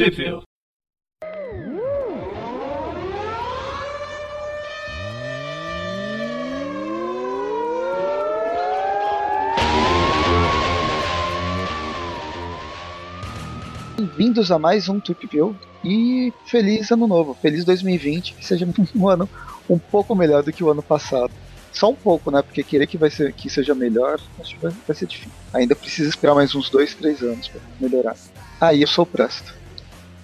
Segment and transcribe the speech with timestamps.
[0.00, 0.40] Trivia.
[13.98, 15.28] Bem-vindos a mais um Tweep
[15.84, 19.28] e feliz ano novo, feliz 2020, que seja um ano
[19.68, 21.30] um pouco melhor do que o ano passado.
[21.74, 22.40] Só um pouco, né?
[22.40, 25.30] Porque querer que, vai ser, que seja melhor, acho que vai, vai ser difícil.
[25.52, 28.16] Ainda precisa esperar mais uns dois, três anos para melhorar.
[28.58, 29.59] Ah, e eu sou o Presto.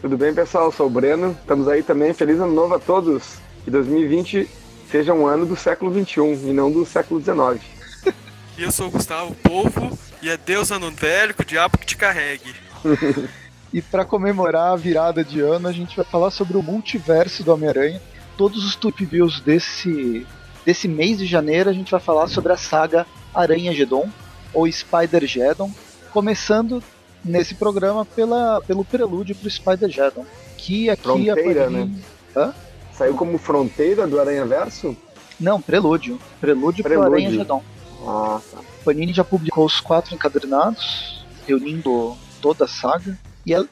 [0.00, 0.66] Tudo bem, pessoal?
[0.66, 1.36] Eu sou o Breno.
[1.40, 2.12] Estamos aí também.
[2.12, 3.38] Feliz ano novo a todos.
[3.64, 4.48] Que 2020
[4.90, 7.64] seja um ano do século XXI e não do século XIX.
[8.58, 11.84] E eu sou o Gustavo Povo e é Deus ano velho que o diabo que
[11.84, 12.54] te carregue.
[13.72, 17.52] E para comemorar a virada de ano, a gente vai falar sobre o multiverso do
[17.52, 18.00] Homem-Aranha.
[18.36, 20.26] Todos os Tweep Views desse,
[20.64, 24.08] desse mês de janeiro, a gente vai falar sobre a saga Aranha Gedon,
[24.54, 25.70] ou Spider-Geddon,
[26.10, 26.82] começando
[27.26, 30.24] nesse programa pela, pelo prelúdio pro Spider-Geddon.
[30.56, 31.90] Que aqui Fronteira, né?
[32.34, 32.54] Hã?
[32.92, 34.96] Saiu como fronteira do Aranha Verso?
[35.38, 36.18] Não, prelúdio.
[36.40, 37.12] Prelúdio, pro Prelúdio.
[37.12, 37.62] Aranha Gedon.
[38.06, 38.58] Ah, tá.
[38.84, 43.18] Panini já publicou os quatro encadernados, reunindo toda a saga.
[43.44, 43.62] E é,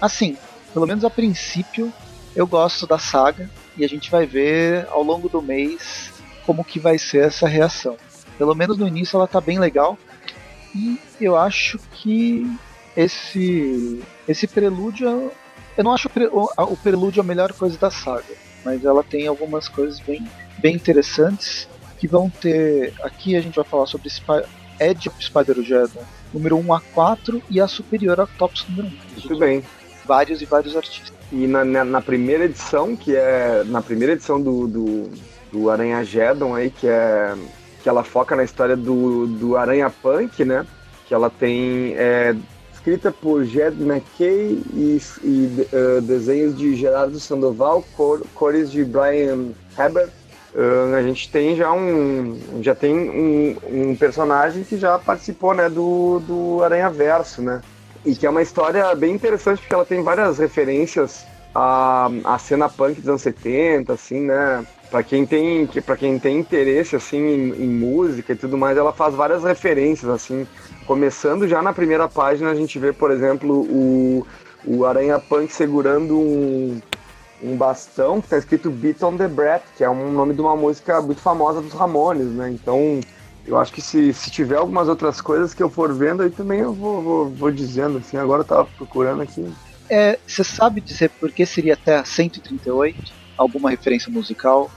[0.00, 0.36] assim,
[0.72, 1.92] pelo menos a princípio,
[2.34, 6.12] eu gosto da saga e a gente vai ver ao longo do mês
[6.44, 7.96] como que vai ser essa reação.
[8.36, 9.96] Pelo menos no início ela tá bem legal.
[10.74, 12.44] E eu acho que
[12.96, 15.30] esse esse prelúdio,
[15.76, 18.24] eu não acho o, pre- o- a- o prelúdio a melhor coisa da saga,
[18.64, 20.26] mas ela tem algumas coisas bem
[20.58, 22.92] bem interessantes que vão ter.
[23.02, 24.08] Aqui a gente vai falar sobre
[24.80, 28.90] Edge of Spider-Geddon número 1 a 4 e a superior Octopus número 1.
[29.20, 29.62] Muito bem.
[30.04, 31.12] Vários e vários artistas.
[31.32, 33.62] E na, na, na primeira edição, que é.
[33.66, 35.10] Na primeira edição do, do,
[35.50, 37.34] do Aranha Geddon aí, que é.
[37.82, 40.66] Que ela foca na história do, do Aranha Punk, né?
[41.06, 41.94] Que ela tem.
[41.96, 42.34] É,
[42.84, 49.52] escrita por Jed McKay e, e eh, desenhos de Gerardo Sandoval, cor, cores de Brian
[49.78, 50.10] Herbert.
[50.54, 52.38] Ah, a gente tem já um.
[52.60, 53.56] Já tem um,
[53.90, 57.62] um personagem que já participou né, do, do Aranha Verso, né?
[58.04, 62.68] E que é uma história bem interessante porque ela tem várias referências à, à cena
[62.68, 64.64] punk dos anos 70, assim, né?
[64.94, 68.92] Pra quem tem, pra quem tem interesse, assim, em, em música e tudo mais, ela
[68.92, 70.46] faz várias referências, assim.
[70.86, 74.24] Começando já na primeira página, a gente vê, por exemplo, o,
[74.64, 76.80] o Aranha Punk segurando um,
[77.42, 80.54] um bastão que tá escrito Beat on the Breath, que é um nome de uma
[80.54, 82.48] música muito famosa dos Ramones, né?
[82.50, 83.00] Então,
[83.44, 86.60] eu acho que se, se tiver algumas outras coisas que eu for vendo, aí também
[86.60, 88.16] eu vou, vou, vou dizendo, assim.
[88.16, 89.52] Agora eu tava procurando aqui.
[89.90, 93.12] É, você sabe dizer por que seria até a 138?
[93.36, 94.70] Alguma referência musical?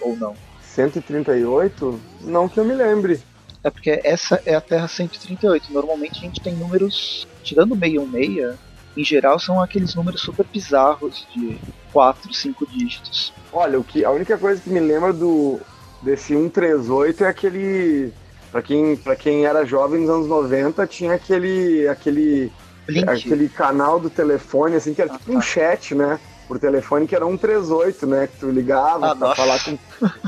[0.00, 0.34] Ou não?
[0.62, 2.00] 138?
[2.22, 3.20] Não que eu me lembre.
[3.62, 5.72] É porque essa é a Terra 138.
[5.72, 8.56] Normalmente a gente tem números, tirando 616,
[8.96, 11.58] em geral são aqueles números super bizarros de
[11.92, 13.32] 4, 5 dígitos.
[13.52, 15.60] Olha, o que, a única coisa que me lembra do
[16.02, 18.12] desse 138 é aquele.
[18.50, 21.86] Pra quem, pra quem era jovem nos anos 90, tinha aquele.
[21.88, 22.52] aquele.
[22.86, 23.06] Blink.
[23.06, 25.42] aquele canal do telefone, assim, que era Ah, tipo um tá.
[25.42, 26.18] chat, né?
[26.48, 28.26] Por telefone, que era 138, né?
[28.26, 29.34] Que tu ligava Ah, pra nossa.
[29.36, 29.78] falar com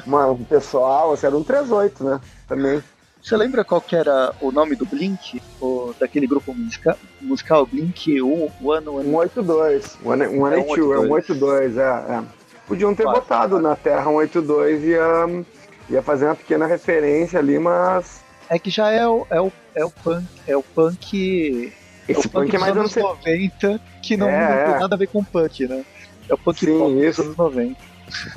[0.07, 2.21] uma, um pessoal, assim, era 138, né?
[2.47, 2.83] Também.
[3.23, 5.43] Você lembra qual que era o nome do Blink?
[5.61, 8.27] O, daquele grupo musica, musical Blink 1,
[8.63, 9.99] One, One, 182.
[10.03, 10.57] 182,
[10.93, 12.23] é 182, é, é.
[12.67, 13.63] Podiam ter Quase, botado quase.
[13.65, 15.45] na Terra 182 e ia,
[15.91, 19.85] ia fazer uma pequena referência ali, mas É que já é o, é o, é
[19.85, 20.27] o punk.
[20.47, 21.73] É o punk.
[22.09, 24.75] é esse o punk é dos mais anos anos 90, que não, É, não tem
[24.77, 24.79] é.
[24.81, 25.85] nada a ver com punk, né?
[26.31, 27.23] É o punk Sim, pop dos isso.
[27.23, 27.77] anos 90.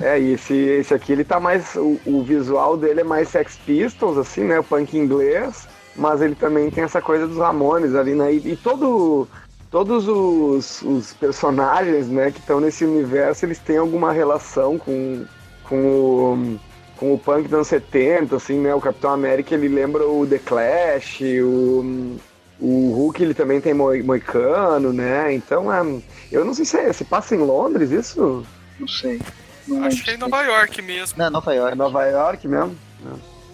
[0.01, 1.75] É, e esse, esse aqui ele tá mais.
[1.75, 4.59] O, o visual dele é mais Sex Pistols, assim, né?
[4.59, 8.33] O punk inglês, mas ele também tem essa coisa dos Ramones ali, né?
[8.33, 9.27] E, e todo,
[9.71, 15.25] todos os, os personagens, né, que estão nesse universo, eles têm alguma relação com,
[15.63, 16.59] com, o,
[16.97, 18.73] com o punk dos anos 70, assim, né?
[18.75, 22.17] O Capitão América ele lembra o The Clash, o.
[22.59, 25.33] O Hulk ele também tem moi- moicano, né?
[25.33, 28.45] Então, é, eu não sei se, é, se passa em Londres isso?
[28.79, 29.21] Não sei.
[29.67, 31.17] Não Acho que é em Nova York mesmo.
[31.17, 31.77] Não, Nova É York.
[31.77, 32.75] Nova York mesmo?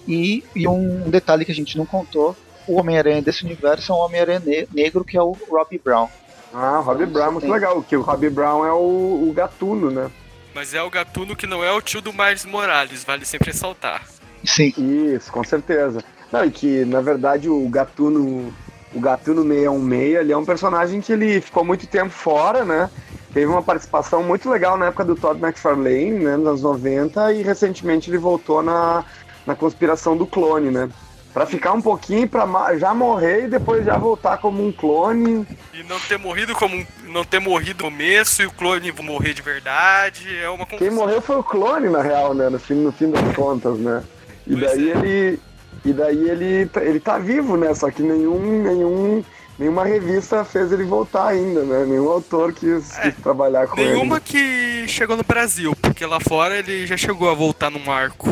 [0.08, 2.36] E, e um detalhe que a gente não contou:
[2.68, 6.08] o Homem-Aranha desse universo é um Homem-Aranha ne- negro que é o Robbie Brown.
[6.54, 9.34] Ah, Robbie Então, Brown, você muito tem- legal, que o Robbie Brown é o, o
[9.36, 10.10] gatuno, né?
[10.54, 14.04] Mas é o gatuno que não é o tio do Miles Morales, vale sempre ressaltar.
[14.44, 14.74] Sim.
[15.16, 16.04] Isso, com certeza.
[16.32, 18.52] Não, e que, na verdade, o gatuno,
[18.94, 22.90] o gatuno 616, ele é um personagem que ele ficou muito tempo fora, né?
[23.34, 27.44] Teve uma participação muito legal na época do Todd McFarlane, né, nos anos 90, e
[27.44, 29.06] recentemente ele voltou na,
[29.46, 30.90] na conspiração do clone, né?
[31.32, 32.48] Pra ficar um pouquinho pra
[32.78, 35.46] já morrer e depois já voltar como um clone.
[35.72, 39.36] E não ter morrido como um, não ter morrido no começo e o clone morrer
[39.36, 40.36] de verdade.
[40.36, 42.50] É uma Quem morreu foi o clone, na real, né?
[42.50, 44.04] No fim, no fim das contas, né?
[44.48, 44.98] E pois daí é.
[44.98, 45.40] ele.
[45.84, 47.74] E daí ele, tá, ele tá vivo, né?
[47.74, 49.24] Só que nenhum, nenhum,
[49.58, 51.86] nenhuma revista fez ele voltar ainda, né?
[51.86, 54.00] Nenhum autor quis, é, quis trabalhar com nenhuma ele.
[54.02, 58.30] Nenhuma que chegou no Brasil, porque lá fora ele já chegou a voltar num arco.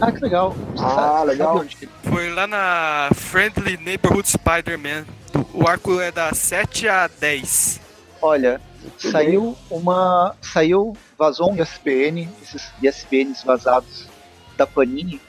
[0.00, 0.54] Ah, que legal.
[0.74, 1.58] Você ah, sabe, legal.
[1.58, 5.04] Sabe Foi lá na Friendly Neighborhood Spider-Man.
[5.52, 7.80] O arco é da 7 a 10.
[8.22, 8.60] Olha,
[8.98, 10.34] saiu uma.
[10.40, 10.96] Saiu.
[11.18, 14.06] Vazou um ISBN, esses ISBNs vazados
[14.56, 15.20] da Panini.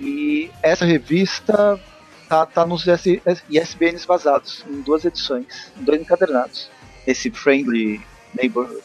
[0.00, 1.80] E essa revista
[2.28, 6.70] tá, tá nos ISBNs vazados, em duas edições, em dois encadernados.
[7.06, 8.00] Esse Friendly
[8.34, 8.82] Neighborhood.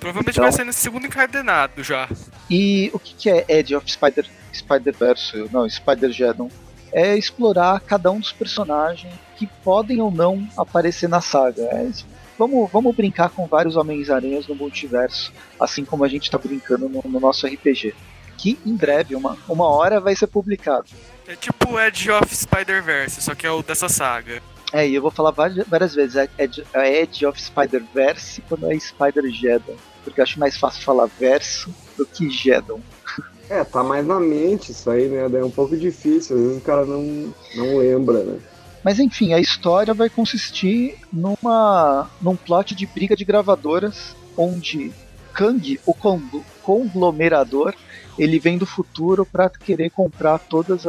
[0.00, 2.08] Provavelmente então, vai ser nesse segundo encadenado já.
[2.48, 5.48] E o que, que é Edge of Spider, Spider-Verse?
[5.52, 6.50] Não, Spider-Geddon.
[6.92, 11.62] É explorar cada um dos personagens que podem ou não aparecer na saga.
[11.62, 11.90] É,
[12.38, 17.02] vamos, vamos brincar com vários Homens-Aranhas no multiverso, assim como a gente está brincando no,
[17.04, 17.94] no, nosso RPG.
[18.36, 20.86] Que em breve, uma, uma hora, vai ser publicado.
[21.26, 24.42] É tipo Edge of Spider-Verse, só que é o dessa saga.
[24.72, 28.70] É, e eu vou falar várias, várias vezes, é Edge, é Edge of Spider-Verse quando
[28.70, 32.80] é Spider-Geddon, porque eu acho mais fácil falar verso do que Geddon.
[33.48, 35.28] É, tá mais na mente isso aí, né?
[35.28, 38.40] Daí é um pouco difícil, às vezes o cara não, não lembra, né?
[38.82, 44.92] Mas enfim, a história vai consistir numa num plot de briga de gravadoras, onde
[45.32, 45.94] Kang, o
[46.62, 47.74] conglomerador,
[48.18, 50.86] ele vem do futuro para querer comprar todos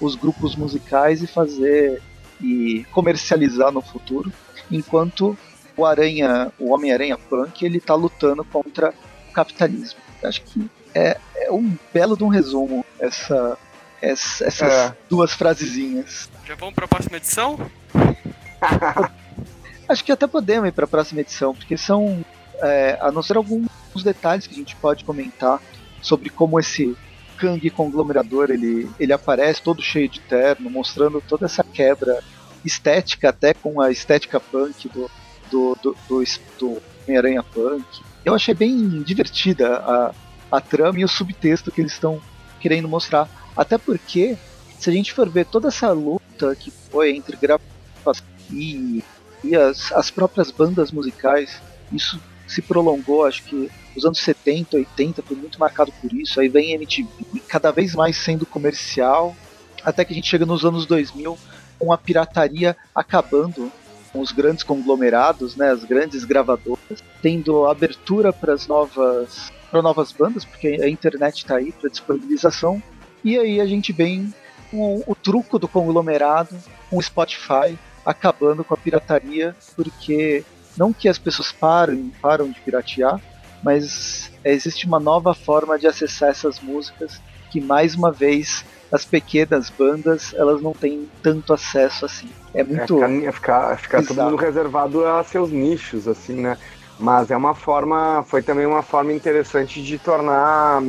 [0.00, 2.02] os grupos musicais e fazer
[2.40, 4.32] e comercializar no futuro,
[4.70, 5.38] enquanto
[5.76, 8.92] o Aranha, o Homem-Aranha Punk, ele tá lutando contra
[9.30, 10.00] o capitalismo.
[10.22, 13.56] Acho que é, é um belo de um resumo essa,
[14.00, 14.96] essa essas é.
[15.08, 16.28] duas frasezinhas.
[16.46, 17.58] Já vamos para a próxima edição?
[19.88, 22.24] Acho que até podemos ir para a próxima edição, porque são,
[22.60, 23.68] é, a não ser alguns
[24.02, 25.60] detalhes que a gente pode comentar
[26.02, 26.96] sobre como esse
[27.38, 32.22] Kang conglomerador ele, ele aparece todo cheio de terno, mostrando toda essa quebra
[32.64, 35.10] estética, até com a estética punk do,
[35.50, 36.24] do, do, do,
[36.58, 37.84] do Homem-Aranha Punk.
[38.24, 40.14] Eu achei bem divertida a,
[40.50, 42.20] a trama e o subtexto que eles estão
[42.60, 43.28] querendo mostrar.
[43.56, 44.36] Até porque,
[44.78, 48.22] se a gente for ver toda essa luta que foi entre gravações
[48.52, 49.02] e,
[49.42, 51.60] e as, as próprias bandas musicais,
[51.92, 52.20] isso
[52.52, 56.40] se prolongou, acho que os anos 70, 80 foi muito marcado por isso.
[56.40, 57.08] Aí vem MTV,
[57.48, 59.36] cada vez mais sendo comercial,
[59.84, 61.38] até que a gente chega nos anos 2000
[61.78, 63.70] com a pirataria acabando
[64.12, 70.12] com os grandes conglomerados, né, as grandes gravadoras, tendo abertura para as novas para novas
[70.12, 72.82] bandas, porque a internet está aí para disponibilização.
[73.24, 74.32] E aí a gente vem
[74.70, 76.54] com o truco do conglomerado,
[76.90, 80.44] com o Spotify acabando com a pirataria, porque
[80.76, 83.20] não que as pessoas parem, param de piratear,
[83.62, 87.20] mas existe uma nova forma de acessar essas músicas
[87.50, 92.28] que mais uma vez as pequenas bandas elas não têm tanto acesso assim.
[92.54, 93.02] É muito.
[93.02, 96.58] É, ficar, ficar todo mundo reservado a seus nichos, assim, né?
[96.98, 100.82] Mas é uma forma, foi também uma forma interessante de tornar,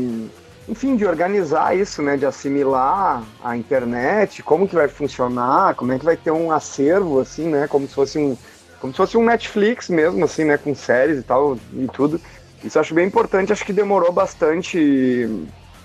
[0.68, 2.18] enfim, de organizar isso, né?
[2.18, 7.19] De assimilar a internet, como que vai funcionar, como é que vai ter um acervo,
[7.19, 7.68] assim, né?
[7.68, 8.38] Como se fosse um,
[8.83, 10.57] como se fosse um Netflix mesmo, assim, né?
[10.57, 12.19] Com séries e tal e tudo.
[12.61, 15.25] Isso eu acho bem importante, acho que demorou bastante,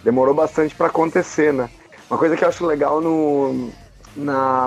[0.03, 1.71] demorou bastante para acontecer, né?
[2.11, 3.71] Uma coisa que eu acho legal no,
[4.17, 4.67] na,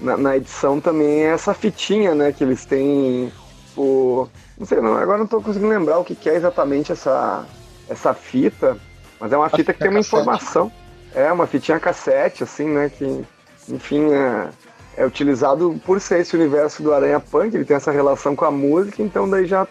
[0.00, 2.32] na, na, edição também é essa fitinha, né?
[2.32, 3.30] Que eles têm.
[3.76, 7.44] O, não sei, não, agora não estou conseguindo lembrar o que, que, é exatamente essa,
[7.86, 8.78] essa fita,
[9.20, 10.72] mas é uma fita que tem uma informação.
[11.14, 12.88] É, uma fitinha cassete, assim, né?
[12.88, 13.26] Que,
[13.68, 14.48] enfim, é,
[14.96, 18.50] é utilizado por ser esse universo do Aranha Punk, ele tem essa relação com a
[18.50, 19.66] música, então daí já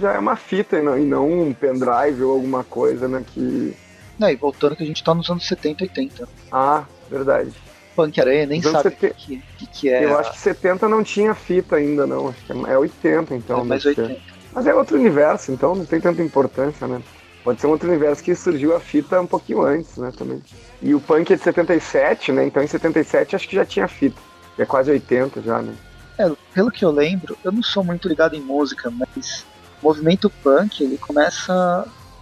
[0.00, 3.22] já é uma fita e não, e não um pendrive ou alguma coisa, né?
[3.26, 3.74] Que.
[4.18, 6.28] Não, e voltando que a gente tá nos anos 70 e 80.
[6.50, 7.52] Ah, verdade.
[7.94, 9.42] Punk Aranha nem sabe o que, que,
[9.72, 10.04] que, é.
[10.04, 12.28] Eu acho que 70 não tinha fita ainda, não.
[12.28, 13.60] Acho que é 80, então.
[13.60, 14.20] É mais 80.
[14.52, 17.00] Mas é outro universo, então não tem tanta importância, né?
[17.44, 20.42] Pode ser um outro universo que surgiu a fita um pouquinho antes, né, também.
[20.82, 22.44] E o punk é de 77, né?
[22.44, 24.20] Então em 77 acho que já tinha fita.
[24.58, 25.74] É quase 80 já, né?
[26.18, 29.44] É, pelo que eu lembro, eu não sou muito ligado em música, mas
[29.82, 31.52] o movimento punk ele começa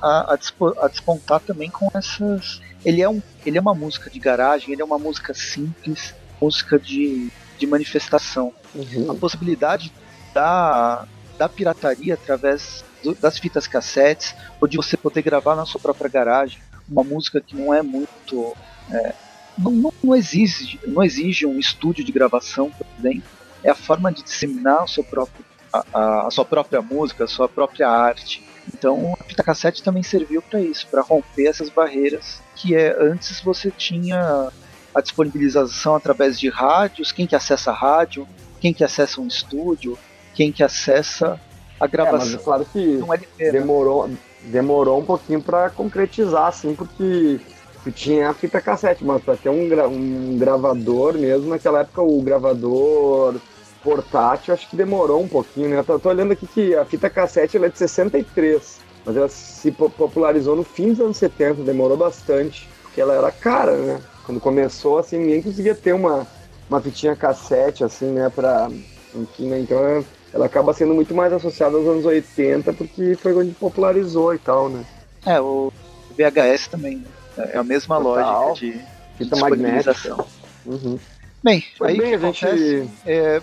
[0.03, 0.39] a, a,
[0.83, 2.61] a, despontar também com essas.
[2.85, 6.79] Ele é, um, ele é uma música de garagem, ele é uma música simples, música
[6.79, 8.53] de, de manifestação.
[8.75, 9.11] Uhum.
[9.11, 9.93] A possibilidade
[10.35, 11.07] da,
[11.39, 16.11] da pirataria através do, das fitas cassetes, ou de você poder gravar na sua própria
[16.11, 18.55] garagem uma música que não é muito.
[18.91, 19.15] É,
[19.59, 23.29] não, não, não, exige, não exige um estúdio de gravação, por exemplo.
[23.63, 27.49] É a forma de disseminar o seu próprio, a, a sua própria música, a sua
[27.49, 28.43] própria arte.
[28.73, 33.41] Então a fita cassete também serviu para isso, para romper essas barreiras que é antes
[33.41, 34.51] você tinha
[34.95, 38.27] a disponibilização através de rádios, quem que acessa a rádio,
[38.61, 39.99] quem que acessa um estúdio,
[40.35, 41.39] quem que acessa
[41.79, 42.29] a gravação.
[42.29, 43.51] É, mas é claro que LP, né?
[43.51, 44.17] demorou, né?
[44.45, 47.41] demorou um pouquinho para concretizar, assim, porque
[47.85, 52.01] tu tinha a fita cassete, mas para ter um, gra um gravador mesmo, naquela época
[52.01, 53.37] o gravador
[53.83, 55.79] portátil acho que demorou um pouquinho, né?
[55.79, 59.29] Eu tô, tô olhando aqui que a fita cassete ela é de 63, mas ela
[59.29, 64.01] se popularizou no fim dos anos 70, demorou bastante, porque ela era cara, né?
[64.25, 66.27] Quando começou, assim, ninguém conseguia ter uma,
[66.71, 68.71] uma fitinha cassete, assim, né, pra...
[69.15, 69.61] Enfim, né?
[69.61, 74.39] Então ela acaba sendo muito mais associada aos anos 80, porque foi onde popularizou e
[74.39, 74.85] tal, né?
[75.27, 75.71] É, o
[76.17, 77.05] VHS também, né?
[77.37, 78.49] É a mesma Total.
[78.49, 78.85] lógica de,
[79.17, 80.27] Fita disponibilização.
[80.67, 80.99] Uhum.
[81.43, 82.91] Bem, pois aí bem, que a gente...
[83.07, 83.43] é,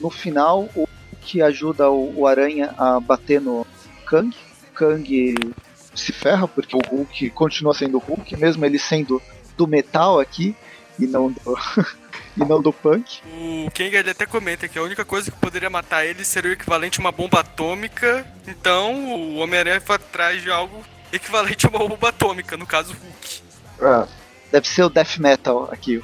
[0.00, 0.88] no final, o
[1.20, 3.66] que ajuda o, o Aranha a bater no
[4.06, 4.34] Kang.
[4.74, 5.54] Kang
[5.94, 9.20] se ferra porque o Hulk continua sendo o Hulk, mesmo ele sendo
[9.56, 10.56] do metal aqui
[10.98, 11.58] e não do,
[12.36, 13.20] e não do punk.
[13.26, 16.54] O Kang ele até comenta que a única coisa que poderia matar ele seria o
[16.54, 18.26] equivalente a uma bomba atômica.
[18.46, 23.42] Então o Homem-Aranha foi atrás de algo equivalente a uma bomba atômica, no caso Hulk.
[23.80, 24.08] É.
[24.52, 26.02] Deve ser o Death Metal aqui.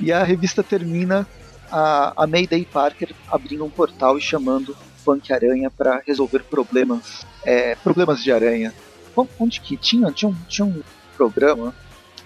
[0.00, 1.26] E a revista termina
[1.70, 7.74] a, a Mayday Parker abrindo um portal e chamando Punk Aranha para resolver problemas, é,
[7.76, 8.72] problemas de aranha.
[9.38, 10.10] Onde que tinha?
[10.10, 10.82] Tinha um, tinha um
[11.16, 11.74] programa.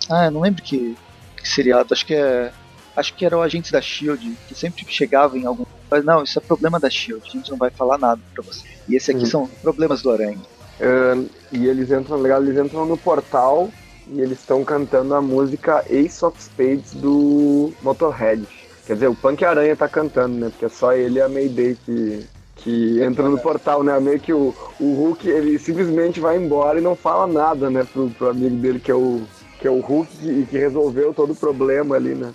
[0.08, 0.96] Ah, eu não lembro que,
[1.36, 1.92] que seriado.
[1.92, 2.52] Acho que é,
[2.94, 5.64] acho que era o agente da Shield que sempre chegava em algum.
[5.90, 7.26] Mas não, isso é problema da Shield.
[7.26, 8.66] A gente não vai falar nada para você.
[8.88, 9.26] E esse aqui uhum.
[9.26, 10.40] são problemas do Aranha.
[10.80, 13.70] Uh, e eles entram, legal, eles entram no portal
[14.08, 18.46] e eles estão cantando a música Ace of Spades do Motorhead.
[18.86, 20.48] Quer dizer, o Punk Aranha tá cantando, né?
[20.50, 23.98] Porque é só ele e a Mayday que, que entra no portal, né?
[23.98, 27.84] Meio que o, o Hulk, ele simplesmente vai embora e não fala nada, né?
[27.92, 29.22] Pro, pro amigo dele, que é o,
[29.58, 32.32] que é o Hulk e que resolveu todo o problema ali, né?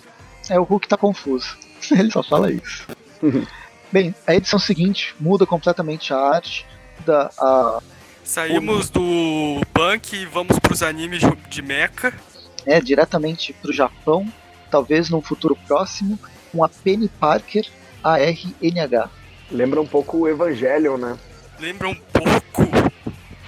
[0.50, 1.56] É, o Hulk tá confuso.
[1.90, 2.86] Ele só fala isso.
[3.90, 6.66] Bem, a edição seguinte muda completamente a arte
[7.06, 7.80] da a
[8.24, 8.92] Saímos o...
[8.92, 12.12] do punk e vamos pros animes de mecha.
[12.64, 14.26] É, diretamente pro Japão,
[14.70, 16.16] talvez num futuro próximo,
[16.52, 17.66] com a Penny Parker
[18.02, 19.10] ARNH.
[19.50, 21.18] Lembra um pouco o Evangelion, né?
[21.58, 22.62] Lembra um pouco.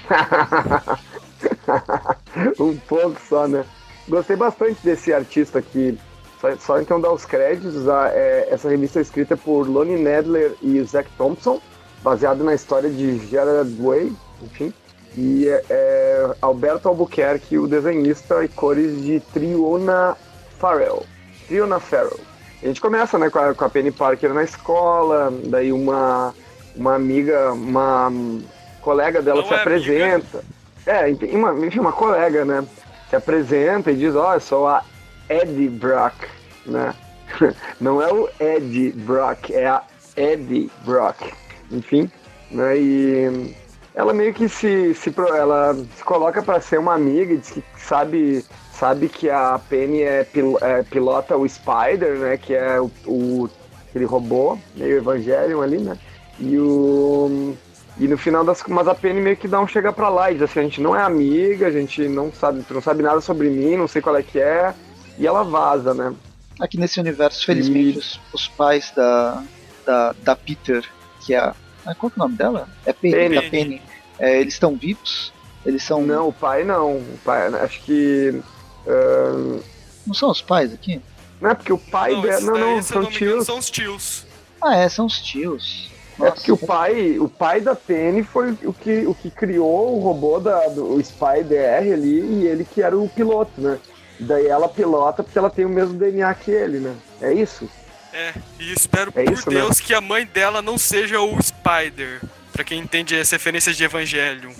[2.62, 3.64] um pouco só, né?
[4.09, 5.99] Gostei bastante desse artista aqui.
[6.40, 7.88] Só, só então dar os créditos.
[7.88, 11.61] A, é, essa revista é escrita por Lonnie Nedler e Zack Thompson,
[12.02, 14.72] baseada na história de Gerard Way, enfim.
[15.16, 20.16] E é, é Alberto Albuquerque, o desenhista, e cores de Triona
[20.58, 21.04] Farrell.
[21.46, 22.18] Triona Farrell.
[22.62, 26.34] A gente começa, né, com a, com a Penny Parker na escola, daí uma,
[26.74, 28.10] uma amiga, uma
[28.80, 30.42] colega dela Não se é apresenta.
[30.86, 31.26] Amiga.
[31.30, 32.64] É, uma, enfim, uma colega, né,
[33.08, 34.82] se apresenta e diz, ó, oh, eu sou a
[35.28, 36.14] Eddie Brock,
[36.66, 36.94] né?
[37.80, 39.82] Não é o Eddie Brock, é a
[40.16, 41.32] Eddie Brock.
[41.70, 42.10] Enfim,
[42.50, 43.54] né, e
[43.94, 48.44] ela meio que se, se ela se coloca para ser uma amiga, diz que sabe
[48.72, 52.36] sabe que a Penny é, pil, é, pilota o Spider, né?
[52.36, 53.50] Que é o, o
[53.88, 55.96] aquele robô, meio Evangelion ali, né?
[56.40, 57.56] E o
[57.96, 60.34] e no final das mas a Penny meio que dá um chega pra lá e
[60.34, 63.48] diz assim, a gente não é amiga, a gente não sabe, não sabe nada sobre
[63.48, 64.74] mim, não sei qual é que é,
[65.16, 66.12] e ela vaza, né?
[66.60, 67.98] Aqui nesse universo, felizmente, e...
[67.98, 69.42] os, os, pais da,
[69.86, 70.84] da, da Peter,
[71.20, 71.54] que é a.
[71.86, 72.68] Ah, qual é o nome dela?
[72.86, 73.34] É Penny, Penny.
[73.34, 73.82] da Penny.
[74.18, 75.32] É, eles estão vivos?
[75.64, 76.02] Eles são.
[76.02, 76.96] Não, o pai não.
[76.96, 78.42] O pai, acho que
[78.86, 79.62] Uh...
[80.06, 81.00] Não são os pais aqui?
[81.40, 82.40] Não é porque o pai não, dela.
[82.40, 83.46] Não, não, são tios.
[83.46, 84.26] São os tios.
[84.62, 85.90] Ah, é, são os tios.
[86.18, 86.30] Nossa.
[86.30, 90.00] É porque o pai, o pai da Penny foi o que, o que criou o
[90.00, 93.78] robô da, do o Spy-DR ali e ele que era o piloto, né?
[94.20, 96.94] Daí ela pilota porque ela tem o mesmo DNA que ele, né?
[97.20, 97.68] É isso?
[98.14, 99.42] É, e espero é por né?
[99.61, 99.85] Deus né?
[99.85, 102.21] que a mãe dela não seja o Spider.
[102.52, 104.54] Pra quem entende as referências de Evangelho.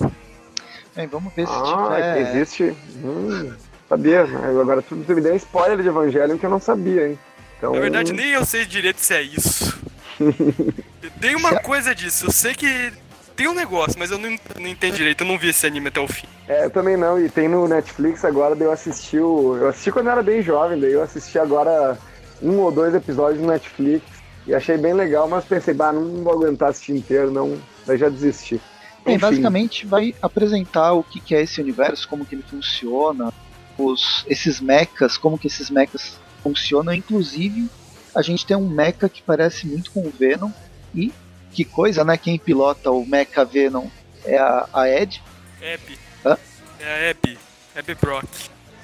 [0.93, 2.17] Bem, vamos ver se ah, tiver...
[2.19, 2.75] existe.
[3.01, 3.53] Hum.
[3.87, 7.19] Sabia, agora tu, tu me deu um spoiler de Evangelho que eu não sabia, hein?
[7.57, 7.71] Então...
[7.71, 9.79] Na verdade, nem eu sei direito se é isso.
[11.21, 12.91] tem uma coisa disso, eu sei que
[13.35, 15.99] tem um negócio, mas eu não, não entendo direito, eu não vi esse anime até
[15.99, 16.27] o fim.
[16.47, 19.57] É, eu também não, e tem no Netflix agora, daí eu assisti o.
[19.57, 21.97] Eu assisti quando eu era bem jovem, daí eu assisti agora
[22.45, 24.05] um ou dois episódios no Netflix
[24.47, 27.57] e achei bem legal, mas pensei, bah, não vou aguentar assistir inteiro, não.
[27.85, 28.61] Daí já desisti.
[29.03, 33.31] Bem, basicamente vai apresentar o que é esse universo, como que ele funciona,
[33.77, 36.93] os, esses mechas, como que esses mechas funcionam.
[36.93, 37.69] Inclusive,
[38.13, 40.51] a gente tem um mecha que parece muito com o Venom.
[40.93, 41.11] E
[41.51, 42.17] que coisa, né?
[42.17, 43.87] Quem pilota o mecha Venom
[44.23, 45.21] é a, a Ed.
[45.57, 45.99] Abby.
[46.25, 46.37] Hã?
[46.79, 47.37] É a Abby.
[47.75, 48.25] Abby Brock.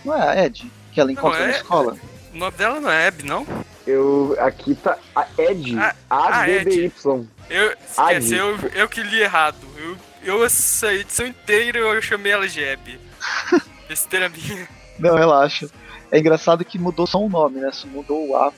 [0.03, 1.97] Não é a Ed que ela encontra Não, na é- escola?
[2.33, 3.45] O nome dela não é Abby, não?
[3.85, 7.27] Eu, aqui tá a Ed, Ah, ah, A-D-D-Y.
[7.49, 8.15] Eu, Abby.
[8.17, 9.57] esquece, eu, eu que li errado.
[9.77, 12.99] Eu, eu, essa edição inteira, eu chamei ela de Abby.
[13.89, 14.67] Besteira minha.
[14.97, 15.69] Não, relaxa.
[16.11, 17.71] É engraçado que mudou só um nome, né?
[17.71, 18.53] Só mudou o A,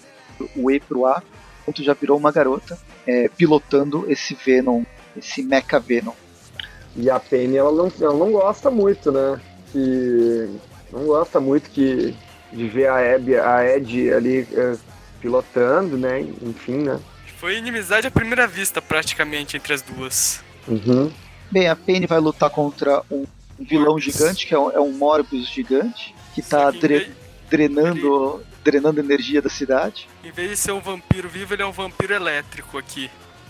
[0.55, 1.23] o E pro A.
[1.61, 2.77] Enquanto já virou uma garota
[3.07, 4.83] é, pilotando esse Venom,
[5.15, 6.13] esse Mecha Venom.
[6.95, 9.39] E a Penny, ela não, ela não gosta muito, né?
[9.71, 10.49] Que.
[10.91, 12.15] Não gosta muito que,
[12.53, 14.77] de ver a, Abby, a Ed ali eh,
[15.21, 16.21] pilotando, né?
[16.41, 16.99] Enfim, né?
[17.37, 20.41] Foi inimizade à primeira vista, praticamente, entre as duas.
[20.67, 21.11] Uhum.
[21.51, 23.25] Bem, a Penny vai lutar contra um
[23.59, 24.13] vilão Morbius.
[24.15, 27.11] gigante, que é um, é um Morbius gigante, que tá em dre-
[27.49, 30.07] drenando, drenando energia da cidade.
[30.23, 33.09] Em vez de ser um vampiro vivo, ele é um vampiro elétrico aqui.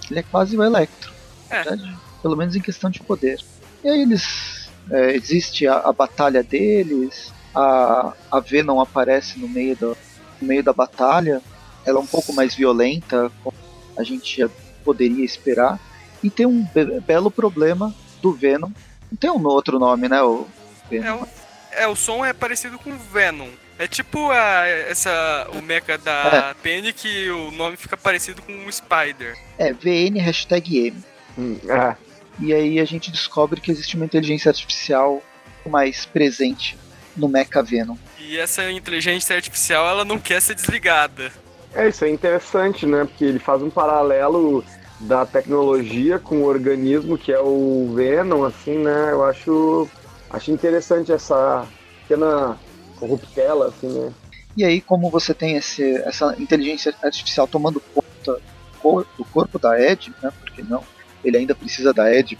[0.09, 1.13] Ele é quase o Electro.
[1.49, 1.63] É.
[1.63, 1.95] verdade?
[2.21, 3.39] Pelo menos em questão de poder.
[3.83, 4.69] E aí eles.
[4.89, 9.97] é, existe a, a batalha deles, a, a Venom aparece no meio, do,
[10.41, 11.41] no meio da batalha.
[11.85, 13.55] Ela é um pouco mais violenta, como
[13.97, 14.49] a gente já
[14.83, 15.79] poderia esperar.
[16.23, 18.69] E tem um be- belo problema do Venom.
[19.11, 20.21] Não tem um outro nome, né?
[20.23, 20.47] O
[20.89, 21.05] Venom.
[21.05, 21.27] É, o,
[21.83, 23.49] é, o som é parecido com Venom.
[23.77, 28.71] É tipo a, essa, o mecha da Penny que o nome fica parecido com o
[28.71, 29.37] Spider.
[29.57, 31.03] É VN hashtag M.
[31.37, 31.95] Hum, é.
[32.39, 35.21] E aí a gente descobre que existe uma inteligência artificial
[35.65, 36.77] mais presente
[37.15, 37.95] no Mecha Venom.
[38.19, 41.31] E essa inteligência artificial, ela não quer ser desligada.
[41.73, 43.05] É, isso é interessante, né?
[43.05, 44.63] Porque ele faz um paralelo
[44.99, 49.11] da tecnologia com o organismo que é o Venom, assim, né?
[49.11, 49.89] Eu acho,
[50.29, 51.67] acho interessante essa
[52.01, 52.57] pequena
[52.97, 54.13] corruptela, assim, né?
[54.55, 58.39] E aí, como você tem esse, essa inteligência artificial tomando conta
[59.17, 60.31] do corpo da Ed, né?
[60.39, 60.83] Porque não?
[61.23, 62.37] Ele ainda precisa da Ed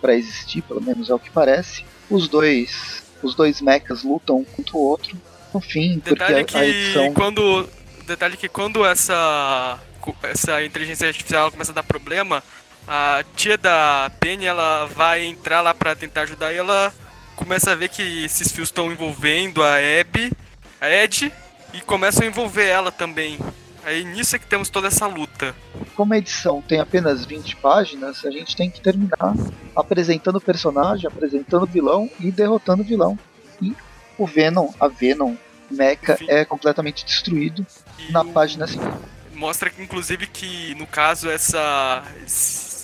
[0.00, 1.84] para existir, pelo menos é o que parece.
[2.10, 5.16] Os dois, os dois mechas lutam um contra o outro.
[5.52, 7.68] No fim, porque Detalhe a, que a edição quando
[8.06, 9.78] detalhe que quando essa
[10.22, 12.42] essa inteligência artificial começa a dar problema,
[12.86, 16.92] a tia da Penny ela vai entrar lá pra tentar ajudar e ela
[17.36, 20.32] começa a ver que esses fios estão envolvendo a Abby,
[20.80, 21.32] a Ed
[21.72, 23.38] e começam a envolver ela também.
[23.84, 25.54] Aí nisso é que temos toda essa luta.
[25.94, 29.34] como a edição tem apenas 20 páginas, a gente tem que terminar
[29.76, 33.18] apresentando o personagem, apresentando o vilão e derrotando o vilão.
[33.62, 33.74] E
[34.18, 35.34] o Venom, a Venom
[35.70, 36.26] Mecha Sim.
[36.28, 37.64] é completamente destruído
[37.98, 38.90] E na o- página seguinte.
[39.34, 42.02] mostra que inclusive que no caso essa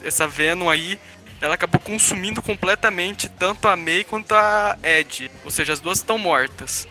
[0.05, 0.99] essa Venom aí
[1.41, 6.17] ela acabou consumindo completamente tanto a May quanto a Ed, ou seja, as duas estão
[6.17, 6.87] mortas.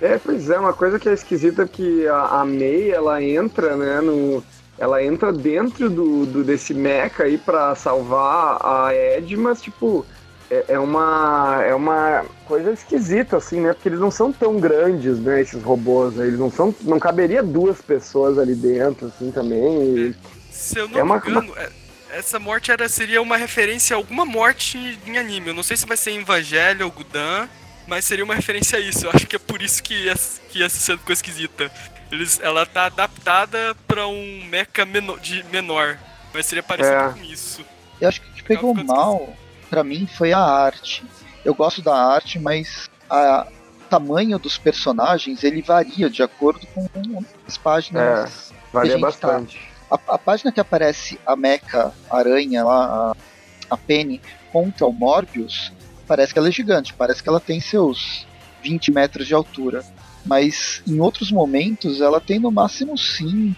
[0.00, 3.76] É, pois é, uma coisa que é esquisita é que a, a May, ela entra,
[3.76, 4.42] né, no...
[4.78, 10.04] Ela entra dentro do, do desse mecha aí pra salvar a Ed, mas, tipo,
[10.50, 13.72] é, é uma, é uma coisa esquisita, assim, né?
[13.72, 16.26] Porque eles não são tão grandes, né, esses robôs, né?
[16.26, 16.74] Eles não são...
[16.82, 20.14] Não caberia duas pessoas ali dentro, assim, também.
[20.50, 21.70] Se eu não É me uma- engano, é-
[22.10, 25.48] essa morte era, seria uma referência a alguma morte em anime.
[25.48, 27.48] Eu não sei se vai ser em Evangelho ou Gudan,
[27.86, 29.06] mas seria uma referência a isso.
[29.06, 31.70] Eu acho que é por isso que essa, que essa cena ficou esquisita.
[32.10, 35.98] Eles, ela tá adaptada pra um mecha menor, de menor,
[36.32, 37.12] mas seria parecido É.
[37.12, 37.64] com isso.
[38.00, 39.28] Eu acho que o que pegou mal
[39.68, 41.04] pra mim foi a arte.
[41.44, 43.46] Eu gosto da arte, mas a-
[43.80, 46.86] o tamanho dos personagens ele varia de acordo com
[47.46, 48.52] as páginas.
[48.72, 49.60] Varia gente tá- bastante.
[49.90, 53.12] A, a página que aparece a Mecha, a aranha lá,
[53.70, 54.20] a, a Penny,
[54.52, 55.72] contra o Morbius,
[56.06, 58.26] parece que ela é gigante, parece que ela tem seus
[58.62, 59.84] 20 metros de altura.
[60.26, 63.56] Mas em outros momentos ela tem no máximo 5.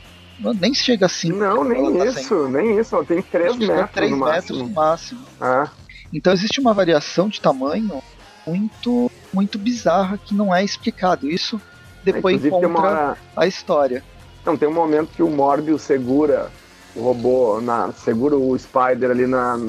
[0.61, 1.37] Nem chega a 5.
[1.37, 2.94] Não, nem tá isso, nem isso.
[2.94, 5.20] Ela tem 3 metros 3 no metros no máximo.
[5.20, 5.20] máximo.
[5.40, 5.68] Ah,
[6.12, 8.02] Então existe uma variação de tamanho
[8.46, 11.28] muito muito bizarra que não é explicado.
[11.28, 11.61] Isso
[12.04, 13.16] depois encontra uma...
[13.37, 14.04] a história.
[14.44, 16.50] Não, tem um momento que o Morbius segura
[16.94, 19.61] o robô, na, segura o Spider ali na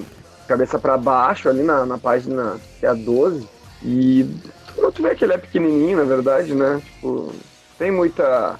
[0.48, 3.48] cabeça pra baixo, ali na, na página que é a 12.
[3.84, 4.26] E
[4.92, 6.82] tu vê que ele é pequenininho, na verdade, né?
[6.84, 7.34] Tipo,
[7.78, 8.60] tem muita...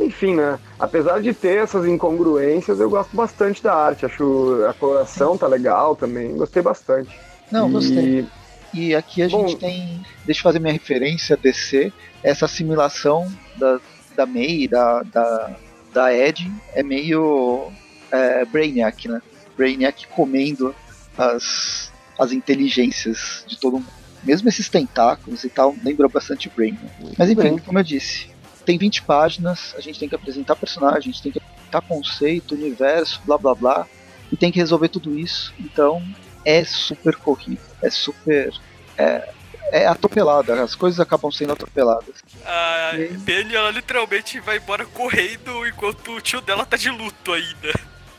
[0.00, 0.58] Enfim, né?
[0.78, 4.04] Apesar de ter essas incongruências, eu gosto bastante da arte.
[4.04, 6.36] Acho a coloração tá legal também.
[6.36, 7.18] Gostei bastante.
[7.50, 8.26] Não, E- gostei.
[8.74, 10.02] E aqui a Bom- gente tem.
[10.26, 11.90] Deixa eu fazer minha referência a DC.
[12.22, 13.80] Essa assimilação da,
[14.14, 15.56] da May e da, da,
[15.94, 17.72] da Ed é meio
[18.12, 19.22] é, Brainiac, né?
[19.56, 20.74] Brainiac comendo
[21.16, 23.97] as, as inteligências de todo mundo.
[24.22, 26.72] Mesmo esses tentáculos e tal, lembram bastante Brain.
[26.72, 27.12] Né?
[27.16, 28.30] Mas enfim, como eu disse,
[28.64, 32.54] tem 20 páginas, a gente tem que apresentar personagem, a gente tem que apresentar conceito,
[32.54, 33.86] universo, blá blá blá,
[34.30, 35.54] e tem que resolver tudo isso.
[35.58, 36.02] Então
[36.44, 38.52] é super corrido, é super.
[38.96, 39.32] É,
[39.70, 42.14] é atropelada, as coisas acabam sendo atropeladas.
[42.44, 42.92] A
[43.24, 47.68] Penny, ela literalmente vai embora correndo enquanto o tio dela tá de luto ainda.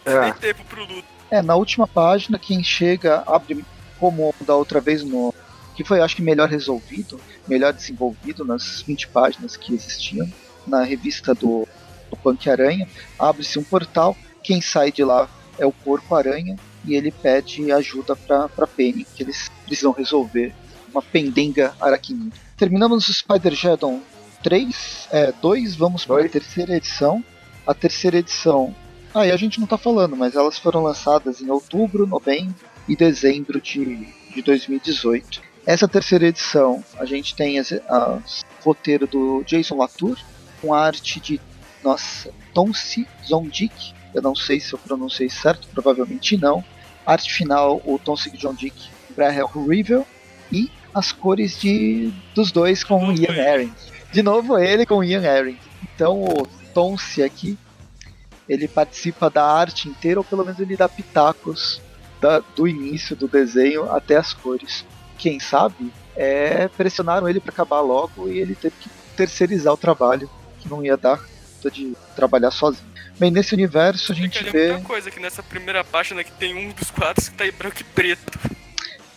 [0.06, 0.32] É.
[0.32, 1.08] Tem tempo pro luto.
[1.32, 3.64] É, na última página, quem chega abre
[4.00, 5.34] como da outra vez no.
[5.80, 10.30] Que foi, acho que, melhor resolvido, melhor desenvolvido nas 20 páginas que existiam
[10.68, 11.66] na revista do,
[12.10, 12.86] do Punk Aranha.
[13.18, 14.14] Abre-se um portal,
[14.44, 19.24] quem sai de lá é o Porco Aranha e ele pede ajuda para Penny, que
[19.24, 20.54] eles precisam resolver
[20.92, 22.36] uma pendenga aracnida.
[22.58, 24.02] Terminamos o Spider-Geddon
[24.44, 27.24] 3, é, 2, vamos para a terceira edição.
[27.66, 28.76] A terceira edição,
[29.14, 32.98] aí ah, a gente não está falando, mas elas foram lançadas em outubro, novembro e
[32.98, 35.48] dezembro de, de 2018.
[35.70, 38.22] Essa terceira edição, a gente tem o
[38.64, 40.18] roteiro do Jason Latour,
[40.60, 41.40] com arte de,
[41.84, 46.66] nossa, Tonsi Zondik, eu não sei se eu pronunciei certo, provavelmente não.
[47.06, 50.08] Arte final, o Tonsi Zondik, Brahel Rivel,
[50.52, 53.70] e as cores de, dos dois com Ian Aaron.
[54.12, 55.56] De novo ele com o Ian Aaron.
[55.94, 57.56] Então o Tonsi aqui,
[58.50, 61.80] ele participa da arte inteira, ou pelo menos ele dá pitacos
[62.20, 64.84] da, do início do desenho até as cores.
[65.20, 70.30] Quem sabe é, pressionaram ele para acabar logo e ele teve que terceirizar o trabalho,
[70.60, 71.24] que não ia dar
[71.72, 72.88] de trabalhar sozinho.
[73.20, 74.72] Bem, nesse universo a gente vê.
[74.72, 77.82] muita coisa que nessa primeira página que tem um dos quadros que tá em branco
[77.82, 78.40] e preto.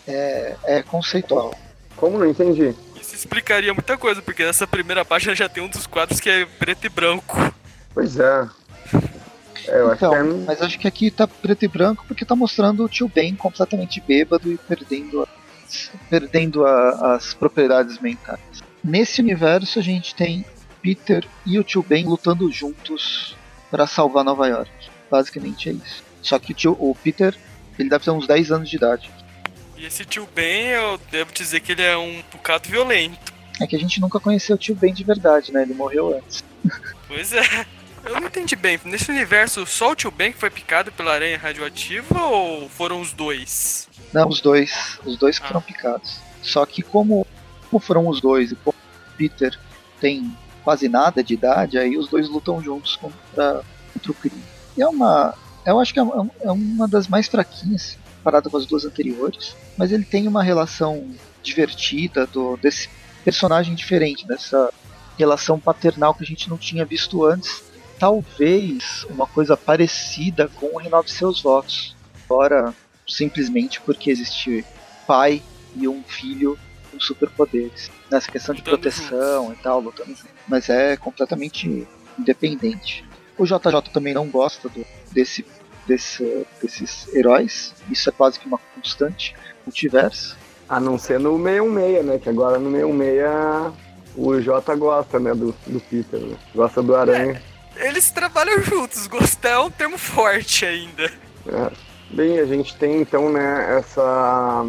[0.09, 1.55] É, é conceitual.
[1.97, 2.75] Como não entendi?
[3.01, 6.45] Isso explicaria muita coisa, porque nessa primeira página já tem um dos quadros que é
[6.45, 7.55] preto e branco.
[7.95, 8.49] Pois é.
[9.69, 10.45] é eu então, acho que é...
[10.47, 14.01] mas acho que aqui tá preto e branco porque tá mostrando o tio Ben completamente
[14.01, 15.29] bêbado e perdendo, as,
[16.09, 18.41] perdendo a, as propriedades mentais.
[18.83, 20.45] Nesse universo a gente tem
[20.83, 23.37] Peter e o tio Ben lutando juntos
[23.71, 24.71] para salvar Nova York.
[25.11, 26.03] Basicamente é isso.
[26.21, 27.37] Só que o, tio, o Peter,
[27.79, 29.11] ele deve ter uns 10 anos de idade.
[29.77, 33.33] E esse tio Ben, eu devo dizer que ele é um bocado violento.
[33.61, 35.63] É que a gente nunca conheceu o tio Ben de verdade, né?
[35.63, 36.45] Ele morreu antes.
[37.07, 37.67] Pois é.
[38.05, 38.81] Eu não entendi bem.
[38.87, 43.13] Nesse universo, só o tio Ben que foi picado pela aranha radioativa ou foram os
[43.13, 43.87] dois?
[44.13, 44.99] Não, os dois.
[45.05, 45.47] Os dois ah.
[45.47, 46.21] foram picados.
[46.43, 47.27] Só que como,
[47.71, 49.59] como foram os dois e como o Peter
[50.01, 54.43] tem quase nada de idade, aí os dois lutam juntos contra, contra o crime.
[54.77, 55.35] E é uma.
[55.65, 56.03] Eu acho que é,
[56.41, 61.09] é uma das mais fraquinhas, comparada com as duas anteriores, mas ele tem uma relação
[61.43, 62.89] divertida do, desse
[63.25, 64.73] personagem diferente, dessa
[65.19, 67.63] relação paternal que a gente não tinha visto antes.
[67.99, 71.95] Talvez uma coisa parecida com o Renove Seus Votos,
[72.27, 72.75] fora
[73.13, 74.65] simplesmente porque existe
[75.07, 75.43] pai
[75.77, 76.59] e um filho
[76.91, 77.91] com superpoderes.
[78.11, 80.15] Nessa questão de proteção e tal, lutando
[80.47, 81.87] Mas é completamente
[82.19, 83.05] independente.
[83.39, 85.45] O JJ também não gosta do, desse,
[85.87, 87.75] desse, desses heróis.
[87.91, 90.37] Isso é quase que uma constante multiverso.
[90.69, 92.19] A não ser no 616, né?
[92.19, 95.35] Que agora no 616 o J gosta, né?
[95.35, 96.37] Do, do Peter, né?
[96.55, 97.43] Gosta do Aranha.
[97.77, 101.11] É, eles trabalham juntos, gostar é um termo forte ainda.
[101.47, 101.92] É.
[102.13, 104.65] Bem, a gente tem então, né, essa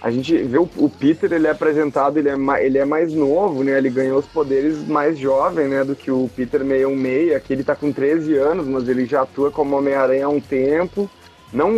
[0.00, 3.64] a gente vê o, o, Peter, ele é apresentado, ele é, ele é mais novo,
[3.64, 3.76] né?
[3.76, 5.82] Ele ganhou os poderes mais jovem, né?
[5.82, 9.50] Do que o Peter 616, aqui ele tá com 13 anos, mas ele já atua
[9.50, 11.10] como Homem-Aranha há um tempo.
[11.52, 11.70] Não,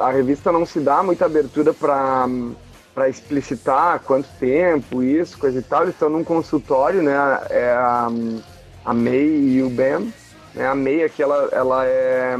[0.00, 2.28] a revista não se dá muita abertura para
[2.94, 5.82] para explicitar quanto tempo, isso, coisa e tal.
[5.82, 7.14] Eles estão num consultório, né?
[7.50, 8.08] É a,
[8.84, 10.12] a May e o Ben.
[10.54, 10.66] Né?
[10.66, 12.36] A May aqui, ela, ela é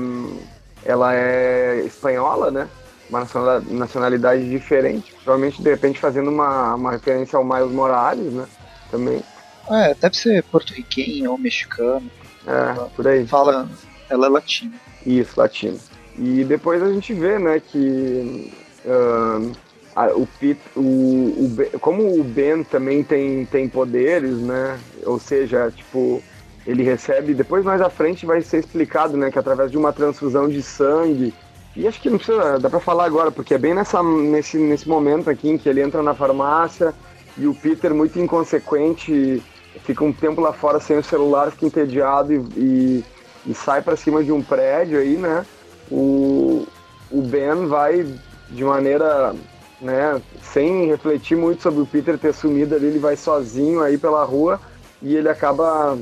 [0.88, 2.68] ela é espanhola, né?
[3.08, 3.26] uma
[3.70, 8.46] nacionalidade diferente, provavelmente de repente fazendo uma, uma referência ao Miles Morales, né?
[8.90, 9.22] Também.
[9.70, 12.10] É, deve ser porto-riquenho ou mexicano.
[12.46, 13.26] É, ela por aí.
[13.26, 13.68] Fala,
[14.08, 14.74] ela é latina.
[15.06, 15.78] Isso, latina.
[16.18, 18.52] E depois a gente vê, né, que
[18.84, 19.52] uh,
[19.94, 24.78] a, o, Pete, o, o ben, como o Ben também tem, tem poderes, né?
[25.04, 26.22] Ou seja, tipo,
[26.68, 30.46] ele recebe, depois mais à frente vai ser explicado, né, que através de uma transfusão
[30.46, 31.32] de sangue
[31.74, 34.86] e acho que não precisa, dá pra falar agora, porque é bem nessa, nesse, nesse
[34.88, 36.92] momento aqui em que ele entra na farmácia
[37.38, 39.42] e o Peter, muito inconsequente,
[39.84, 43.04] fica um tempo lá fora sem o celular, fica entediado e, e,
[43.46, 45.46] e sai para cima de um prédio aí, né?
[45.90, 46.66] O,
[47.10, 48.04] o Ben vai
[48.50, 49.34] de maneira,
[49.80, 54.24] né, sem refletir muito sobre o Peter ter sumido ali, ele vai sozinho aí pela
[54.24, 54.60] rua
[55.00, 55.96] e ele acaba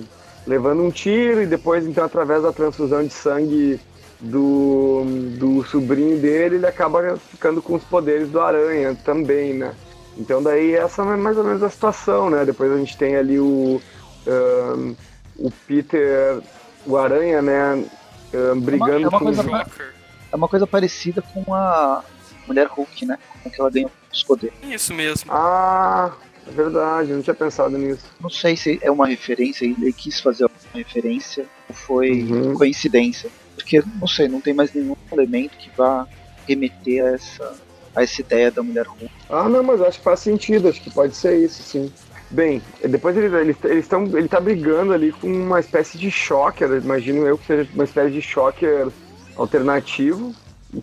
[0.46, 3.80] levando um tiro e depois, então, através da transfusão de sangue
[4.20, 5.04] do,
[5.38, 9.74] do sobrinho dele, ele acaba ficando com os poderes do Aranha também, né?
[10.18, 12.44] Então daí essa é mais ou menos a situação, né?
[12.44, 13.80] Depois a gente tem ali o,
[14.26, 14.96] um,
[15.36, 16.40] o Peter,
[16.86, 17.84] o Aranha, né?
[18.32, 19.94] Um, brigando é uma, é uma com coisa, Joker.
[20.32, 22.02] É uma coisa parecida com a
[22.46, 23.18] Mulher Hulk, né?
[23.42, 24.56] Com que ela ganha os poderes.
[24.62, 25.30] Isso mesmo.
[25.30, 26.12] Ah,
[26.48, 28.04] é verdade, eu não tinha pensado nisso.
[28.20, 30.50] Não sei se é uma referência, ele quis fazer uma
[30.82, 32.54] referência ou foi Uhum.
[32.54, 33.30] coincidência.
[33.54, 36.06] Porque, não sei, não tem mais nenhum elemento que vá
[36.46, 37.54] remeter a essa,
[37.94, 39.10] a essa ideia da Mulher Hulk.
[39.30, 41.90] Ah, não, mas acho que faz sentido, acho que pode ser isso, sim.
[42.30, 46.68] Bem, depois eles eles eles estão ele tá brigando ali com uma espécie de shocker,
[46.72, 48.88] imagino eu que seja uma espécie de shocker
[49.36, 50.34] alternativo,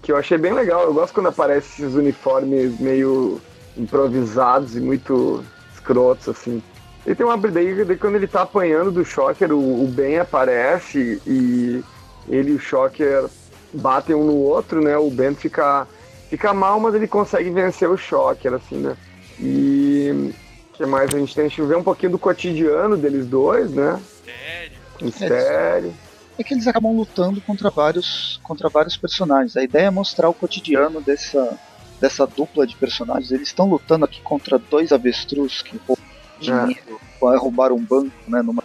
[0.02, 0.84] que eu achei bem legal.
[0.84, 3.42] Eu gosto quando aparecem esses uniformes meio
[3.78, 5.44] improvisados e muito
[5.84, 6.64] escrotos assim.
[7.06, 11.22] E tem uma daí, daí quando ele tá apanhando do shocker, o, o Ben aparece
[11.28, 11.84] e
[12.30, 13.26] ele e o shocker
[13.74, 14.98] batem um no outro, né?
[14.98, 15.86] O Ben fica
[16.30, 18.96] fica mal, mas ele consegue vencer o shocker assim, né?
[19.40, 20.34] E
[20.72, 21.46] o que mais a gente tem?
[21.46, 24.00] A gente vê um pouquinho do cotidiano deles dois, né?
[24.24, 24.78] Sério.
[25.02, 25.94] Mistério.
[26.38, 29.56] É que eles acabam lutando contra vários, contra vários personagens.
[29.56, 31.60] A ideia é mostrar o cotidiano dessa,
[32.04, 33.32] dessa dupla de personagens.
[33.32, 36.04] Eles estão lutando aqui contra dois avestruz que roubam
[36.38, 38.42] dinheiro, vai roubar um banco, né?
[38.42, 38.62] Numa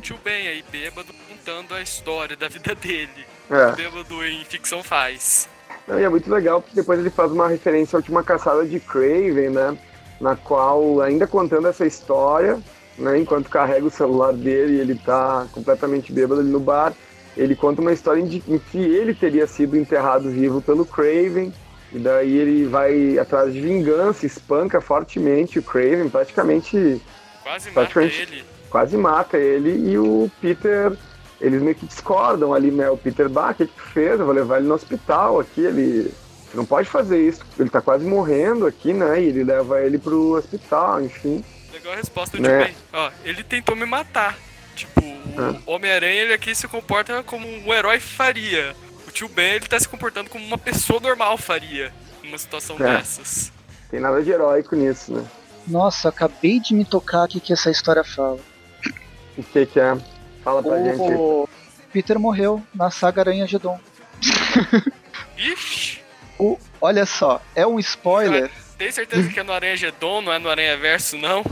[0.00, 3.26] tio Ben aí, bêbado, contando a história da vida dele.
[3.50, 3.66] É.
[3.66, 5.50] O bêbado em ficção faz.
[5.86, 8.80] Não, e é muito legal porque depois ele faz uma referência à última caçada de
[8.80, 9.76] Craven, né?
[10.18, 12.58] Na qual, ainda contando essa história,
[12.96, 13.18] né?
[13.18, 16.94] Enquanto carrega o celular dele e ele tá completamente bêbado ali no bar,
[17.36, 21.52] ele conta uma história em que ele teria sido enterrado vivo pelo Craven.
[21.92, 27.00] E daí ele vai atrás de vingança, espanca fortemente o Craven, praticamente
[27.42, 28.44] Quase Tá mata ele.
[28.68, 30.92] quase mata ele e o Peter,
[31.40, 32.90] eles meio que discordam ali, né?
[32.90, 34.18] O Peter, bah, o que, que tu fez?
[34.18, 36.12] Eu vou levar ele no hospital aqui, ele.
[36.50, 39.20] Você não pode fazer isso, ele tá quase morrendo aqui, né?
[39.22, 41.44] E ele leva ele pro hospital, enfim.
[41.72, 42.74] Legal a resposta do Né?
[42.92, 44.36] Ó, ele tentou me matar.
[44.74, 45.00] Tipo,
[45.38, 45.54] Ah.
[45.66, 48.74] o Homem-Aranha ele aqui se comporta como um herói faria.
[49.16, 51.90] O tio Ben ele tá se comportando como uma pessoa normal faria.
[52.22, 52.98] Numa situação É.
[52.98, 53.50] dessas.
[53.90, 55.24] Tem nada de heróico nisso, né?
[55.66, 58.38] Nossa, acabei de me tocar aqui que essa história fala.
[59.38, 59.96] O que que é?
[60.44, 61.00] Fala pra gente.
[61.00, 61.48] O
[61.90, 63.80] Peter morreu na saga Aranha Gedon.
[65.38, 66.00] Ixi!
[66.38, 68.50] O, olha só, é um spoiler.
[68.76, 71.42] Tem certeza que é no Aranha Gedon, não é no Aranha Verso, não?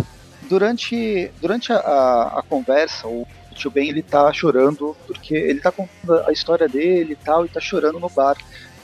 [0.43, 5.73] Durante, durante a, a, a conversa, o tio Ben ele tá chorando porque ele tá
[5.73, 8.37] contando a história dele e tal, e tá chorando no bar.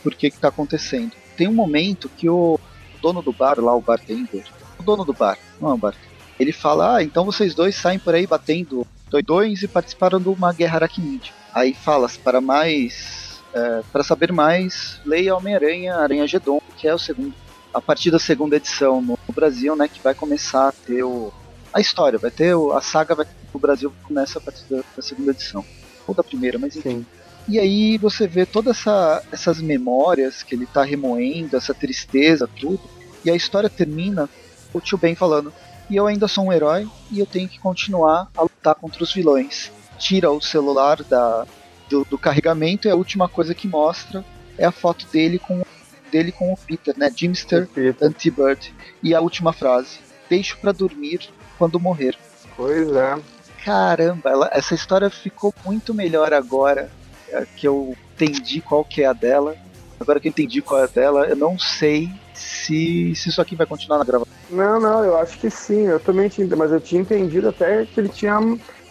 [0.03, 1.13] Por que tá acontecendo?
[1.37, 2.59] Tem um momento que o
[3.03, 4.45] dono do bar, lá o bartender,
[4.79, 7.99] o dono do bar, não é o bartender, ele fala, ah, então vocês dois saem
[7.99, 11.33] por aí batendo doidões e participaram de uma guerra aracnídea.
[11.53, 16.99] Aí fala, para mais, é, para saber mais, leia Homem-Aranha, Aranha Gedon, que é o
[16.99, 17.35] segundo,
[17.75, 21.33] a partir da segunda edição no Brasil, né, que vai começar a ter o,
[21.73, 25.31] a história, vai ter a saga vai, o Brasil começa a partir da, da segunda
[25.31, 25.65] edição,
[26.07, 26.99] ou da primeira, mas enfim.
[26.99, 27.07] Sim.
[27.49, 32.81] E aí você vê todas essa, essas memórias que ele tá remoendo, essa tristeza, tudo.
[33.25, 34.29] E a história termina
[34.73, 35.53] o tio Ben falando:
[35.89, 39.13] E eu ainda sou um herói e eu tenho que continuar a lutar contra os
[39.13, 39.71] vilões.
[39.99, 41.47] Tira o celular da,
[41.89, 44.25] do, do carregamento e a última coisa que mostra
[44.57, 45.63] é a foto dele com,
[46.11, 47.11] dele com o Peter, né?
[47.15, 48.73] Jimster T-Bird.
[49.03, 51.29] E a última frase: Deixo pra dormir
[51.61, 52.17] quando morrer.
[52.57, 53.19] Pois é.
[53.63, 56.91] Caramba, ela- essa história ficou muito melhor agora
[57.29, 59.55] é, que eu entendi qual que é a dela.
[60.01, 63.55] Agora que eu entendi qual é a dela, eu não sei se, se isso aqui
[63.55, 64.33] vai continuar na gravação.
[64.49, 68.01] Não, não, eu acho que sim, eu também tinha, mas eu tinha entendido até que
[68.01, 68.41] ele tinha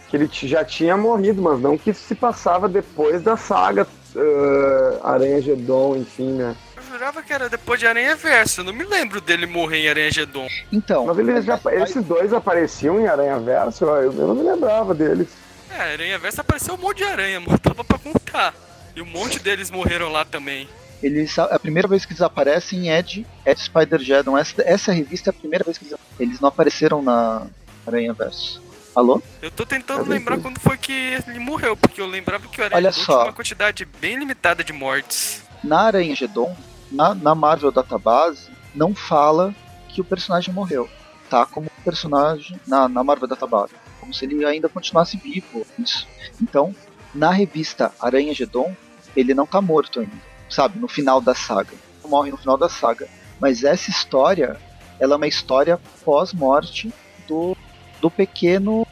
[0.07, 5.41] que ele já tinha morrido, mas não que se passava depois da saga uh, Aranha
[5.41, 6.55] Gedon, enfim, né?
[6.99, 8.59] Eu jurava que era depois de Aranha Verso.
[8.59, 10.49] Eu não me lembro dele morrer em Aranha Gedon.
[10.69, 14.93] Então, Mas eles já, esses dois apareciam em Aranha Verso, eu, eu não me lembrava
[14.93, 15.29] deles.
[15.69, 17.57] É, Aranha Verso apareceu um monte de aranha, mano.
[17.57, 18.53] Tava pra contar.
[18.93, 20.67] E um monte deles morreram lá também.
[21.01, 24.37] eles, a primeira vez que eles aparecem é de, é de Spider-Geddon.
[24.37, 27.47] Essa, essa revista é a primeira vez que eles, eles não apareceram na
[27.87, 28.61] Aranha Verso.
[28.93, 29.23] Alô?
[29.41, 30.91] Eu tô tentando lembrar quando foi que
[31.25, 33.05] ele morreu, porque eu lembrava que o Aranha Olha só.
[33.05, 35.43] tinha uma quantidade bem limitada de mortes.
[35.63, 36.55] Na Aranha Gedon,
[36.91, 39.53] na, na Marvel Database, não fala
[39.89, 40.89] que o personagem morreu.
[41.29, 43.73] Tá como personagem na, na Marvel Database.
[43.99, 45.65] Como se ele ainda continuasse vivo.
[45.77, 46.07] Isso.
[46.41, 46.73] Então,
[47.13, 48.75] na revista Aranha Gedon,
[49.15, 50.29] ele não tá morto ainda.
[50.49, 50.79] Sabe?
[50.79, 51.75] No final da saga.
[52.03, 53.07] Não morre no final da saga.
[53.39, 54.59] Mas essa história,
[54.99, 56.91] ela é uma história pós-morte
[57.27, 57.55] do,
[58.01, 58.85] do pequeno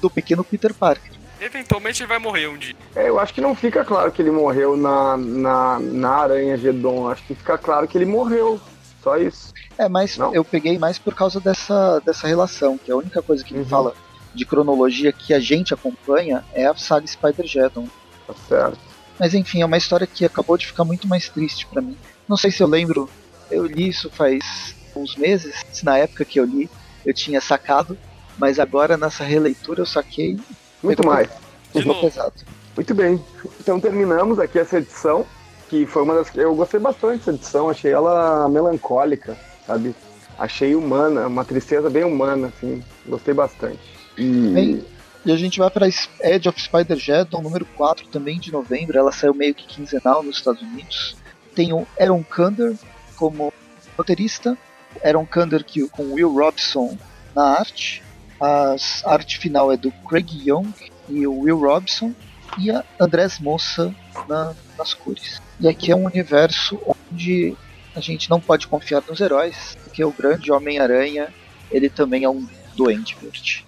[0.00, 1.17] do pequeno Peter Parker.
[1.40, 2.74] Eventualmente ele vai morrer um dia.
[2.94, 7.08] É, eu acho que não fica claro que ele morreu na, na, na Aranha Gedon,
[7.08, 8.60] acho que fica claro que ele morreu.
[9.02, 9.52] Só isso.
[9.78, 10.34] É, mas Não?
[10.34, 13.66] eu peguei mais por causa dessa, dessa relação, que a única coisa que me Uhum.
[13.66, 13.94] fala
[14.34, 17.88] de cronologia que a gente acompanha é a saga Spider-Geddon.
[18.26, 18.78] Tá certo.
[19.18, 21.96] Mas enfim, é uma história que acabou de ficar muito mais triste pra mim.
[22.28, 23.08] Não sei se eu lembro,
[23.50, 26.68] eu li isso faz uns meses, se na época que eu li
[27.06, 27.96] eu tinha sacado,
[28.36, 30.36] mas agora nessa releitura eu saquei
[30.82, 31.28] Muito mais.
[31.28, 31.34] De
[31.74, 32.06] pegou novo.
[32.06, 32.32] pesado.
[32.76, 33.22] Muito bem.
[33.60, 35.26] Então terminamos aqui essa edição,
[35.68, 39.36] que foi uma das que eu gostei bastante dessa edição, achei ela melancólica,
[39.66, 39.94] sabe?
[40.38, 42.82] Achei humana, uma tristeza bem humana, assim.
[43.06, 43.80] Gostei bastante.
[44.16, 44.84] E Bem,
[45.26, 45.88] E a gente vai para
[46.20, 48.96] Edge of Spider-Geddon, número 4, também de novembro.
[48.96, 51.16] Ela saiu meio que quinzenal nos Estados Unidos.
[51.54, 52.76] Tem o Aaron Kander
[53.16, 53.52] como
[53.96, 54.56] roteirista.
[55.04, 56.96] Aaron Kander que, com Will Robson
[57.34, 58.02] na arte.
[58.40, 60.72] A arte final é do Craig Young
[61.08, 62.14] e o Will Robson.
[62.58, 63.94] E a Andrés Moça
[64.28, 65.40] na- nas cores.
[65.60, 66.80] E aqui é um universo
[67.12, 67.54] onde
[67.94, 71.28] a gente não pode confiar nos heróis, porque o grande Homem-Aranha
[71.70, 73.66] ele também é um doente verde.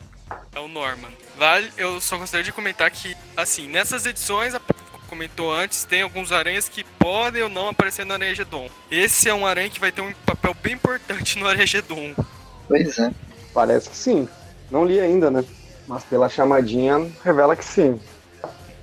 [0.54, 1.10] É o Norman.
[1.36, 4.60] Vale, eu só gostaria de comentar que, assim, nessas edições, a-
[5.08, 8.68] comentou antes, tem alguns aranhas que podem ou não aparecer no Aranha Gedon.
[8.90, 12.14] Esse é um aranha que vai ter um papel bem importante no Aranha Gedon.
[12.68, 13.10] Pois é.
[13.52, 14.28] parece que sim.
[14.70, 15.44] Não li ainda, né?
[15.86, 18.00] Mas pela chamadinha revela que sim.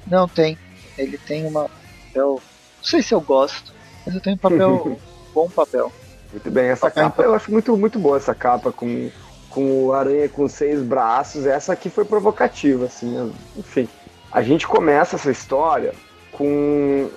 [0.06, 0.58] Não, tem.
[0.98, 1.70] Ele tem uma
[2.18, 2.42] papel.
[2.78, 3.74] Não sei se eu gosto,
[4.06, 5.00] mas eu tenho um papel.
[5.34, 5.92] bom papel.
[6.32, 9.10] Muito bem, essa Papel, capa eu acho muito, muito boa essa capa com,
[9.50, 11.46] com o aranha com seis braços.
[11.46, 13.34] Essa aqui foi provocativa, assim.
[13.56, 13.88] Enfim,
[14.32, 15.94] a gente começa essa história
[16.32, 17.10] com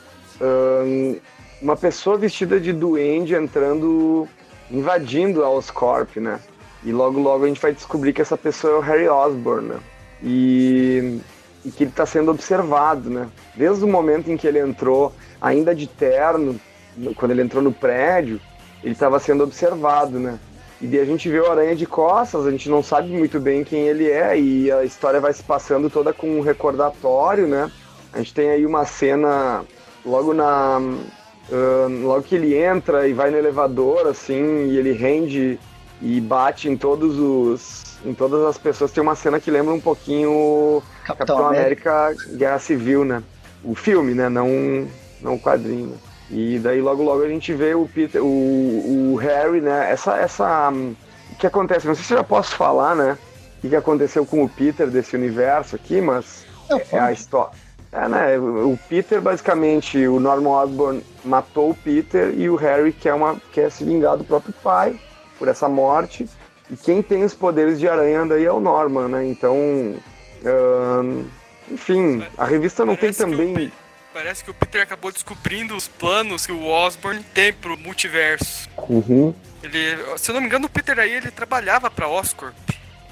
[1.61, 4.27] uma pessoa vestida de duende entrando,
[4.71, 6.41] invadindo a Oscorp, né?
[6.85, 9.77] E logo logo a gente vai descobrir que essa pessoa é o Harry Osborn, né?
[10.23, 11.19] E,
[11.65, 13.29] e que ele está sendo observado, né?
[13.55, 16.59] Desde o momento em que ele entrou, ainda de terno,
[16.97, 18.41] no- quando ele entrou no prédio,
[18.83, 20.39] ele estava sendo observado, né?
[20.81, 23.63] E daí a gente vê o Aranha de costas, a gente não sabe muito bem
[23.63, 27.71] quem ele é, e a história vai se passando toda com um recordatório, né?
[28.13, 29.63] A gente tem aí uma cena
[30.05, 30.81] logo na.
[31.53, 35.59] ahn, logo que ele entra e vai no elevador, assim, e ele rende
[36.01, 37.99] e bate em todos os.
[38.05, 38.91] em todas as pessoas.
[38.91, 42.07] Tem uma cena que lembra um pouquinho Capitão, Capitão América.
[42.07, 43.23] América Guerra Civil, né?
[43.63, 44.29] O filme, né?
[44.29, 44.49] Não,
[45.21, 45.89] não o quadrinho.
[45.89, 45.97] né?
[46.31, 49.91] E daí logo logo a gente vê o Peter, o, o Harry, né?
[49.91, 51.87] Essa, essa, o que acontece?
[51.87, 53.19] Não sei se eu já posso falar, né?
[53.63, 57.53] O que aconteceu com o Peter desse universo aqui, mas Não, é a história.
[57.93, 58.39] É, né?
[58.39, 63.71] O Peter, basicamente, o Norman Osborn matou o Peter e o Harry quer, uma, quer
[63.71, 64.99] se vingar do próprio pai
[65.41, 66.29] por essa morte.
[66.71, 69.27] E quem tem os poderes de aranha daí é o Norman, né?
[69.27, 69.57] Então,
[70.45, 71.25] ahn,
[71.69, 73.73] enfim, a revista não tem Parece o também.
[74.13, 78.69] Parece que o Peter acabou descobrindo os planos que o Osborn tem pro multiverso.
[78.89, 79.35] Uhum.
[79.63, 82.55] Ele, se eu não me engano, o Peter aí ele trabalhava pra Oscorp.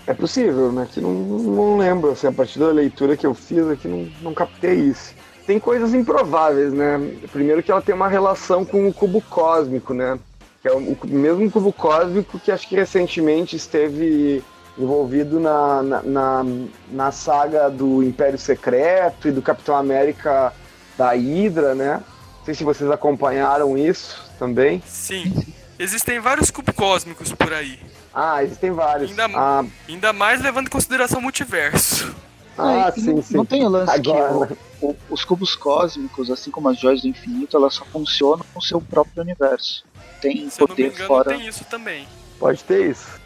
[0.06, 0.88] É possível, né?
[0.90, 4.34] Que não, não lembro, assim, a partir da leitura que eu fiz aqui, não, não
[4.34, 5.14] captei isso.
[5.46, 6.98] Tem coisas improváveis, né?
[7.32, 10.18] Primeiro que ela tem uma relação com o cubo cósmico, né?
[10.62, 14.42] Que é o, o mesmo cubo cósmico que acho que recentemente esteve
[14.76, 16.44] envolvido na, na, na,
[16.90, 20.52] na saga do Império Secreto e do Capitão América
[20.96, 22.02] da Hydra, né?
[22.38, 24.82] Não sei se vocês acompanharam isso também.
[24.86, 25.32] Sim.
[25.78, 27.78] Existem vários cubos cósmicos por aí.
[28.12, 29.10] Ah, existem vários.
[29.10, 32.12] Ainda- Ah, Ainda mais levando em consideração o multiverso.
[32.56, 33.36] ah, e sim, não, sim.
[33.36, 37.02] não tem o lance Agora, que o- o- os cubos cósmicos, assim como as joias
[37.02, 39.84] do infinito, elas só funcionam no seu próprio universo.
[40.20, 41.30] Tem Se eu não me poder engano, fora.
[41.30, 42.06] tem isso também.
[42.38, 43.18] Pode ter isso.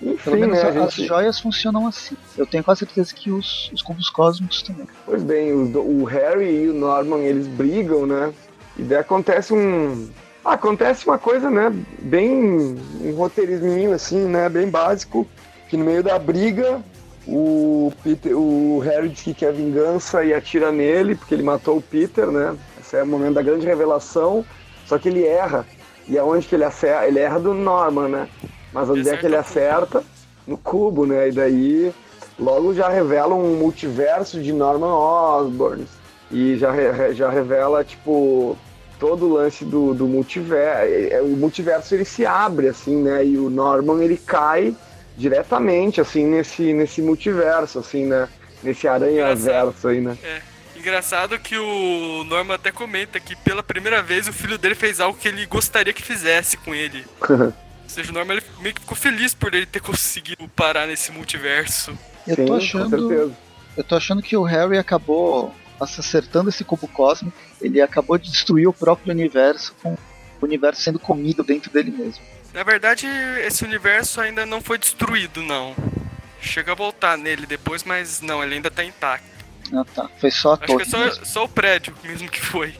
[0.00, 1.06] Pelo Enfim, menos né, as gente...
[1.08, 2.16] joias funcionam assim.
[2.36, 4.86] Eu tenho quase certeza que os, os cubos cósmicos também.
[5.04, 8.32] Pois bem, do- o Harry e o Norman, eles brigam, né?
[8.78, 10.08] E daí acontece um...
[10.44, 11.70] ah, acontece uma coisa, né?
[11.98, 12.32] Bem...
[12.32, 14.48] um roteirisminho, assim, né?
[14.48, 15.28] Bem básico.
[15.68, 16.80] Que no meio da briga,
[17.28, 21.82] o, Peter, o Harry diz que quer vingança e atira nele, porque ele matou o
[21.82, 22.56] Peter, né?
[22.80, 24.44] Esse é o momento da grande revelação.
[24.86, 25.66] Só que ele erra.
[26.10, 27.06] E aonde que ele acerta?
[27.06, 28.28] Ele erra do Norman, né?
[28.72, 30.02] Mas onde é que ele acerta?
[30.44, 31.28] No cubo, né?
[31.28, 31.94] E daí
[32.36, 35.86] logo já revela um multiverso de Norman Osborn.
[36.32, 36.72] E já,
[37.12, 38.58] já revela, tipo,
[38.98, 40.92] todo o lance do, do multiverso.
[41.22, 43.24] O multiverso ele se abre, assim, né?
[43.24, 44.74] E o Norman ele cai
[45.16, 48.28] diretamente, assim, nesse, nesse multiverso, assim, né?
[48.64, 50.18] Nesse aranha-verso aí, né?
[50.80, 55.18] Engraçado que o Norman até comenta que pela primeira vez o filho dele fez algo
[55.18, 57.04] que ele gostaria que fizesse com ele.
[57.28, 57.52] Ou
[57.86, 61.96] seja, o Norman ele meio que ficou feliz por ele ter conseguido parar nesse multiverso.
[62.26, 63.36] Eu Sim, tô achando.
[63.76, 67.36] Eu tô achando que o Harry acabou acertando esse cubo cósmico.
[67.60, 69.98] Ele acabou de destruir o próprio universo com o
[70.40, 72.24] universo sendo comido dentro dele mesmo.
[72.54, 73.06] Na verdade,
[73.44, 75.76] esse universo ainda não foi destruído, não.
[76.40, 79.29] Chega a voltar nele depois, mas não, ele ainda tá intacto.
[79.72, 80.84] Ah tá, foi só a Acho torre.
[80.84, 82.74] que é só, só o prédio mesmo que foi.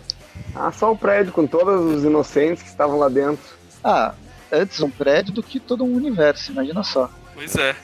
[0.54, 3.38] Ah, só o prédio com todos os inocentes que estavam lá dentro.
[3.84, 4.12] Ah,
[4.50, 7.08] antes um prédio do que todo um universo, imagina só.
[7.34, 7.76] Pois é.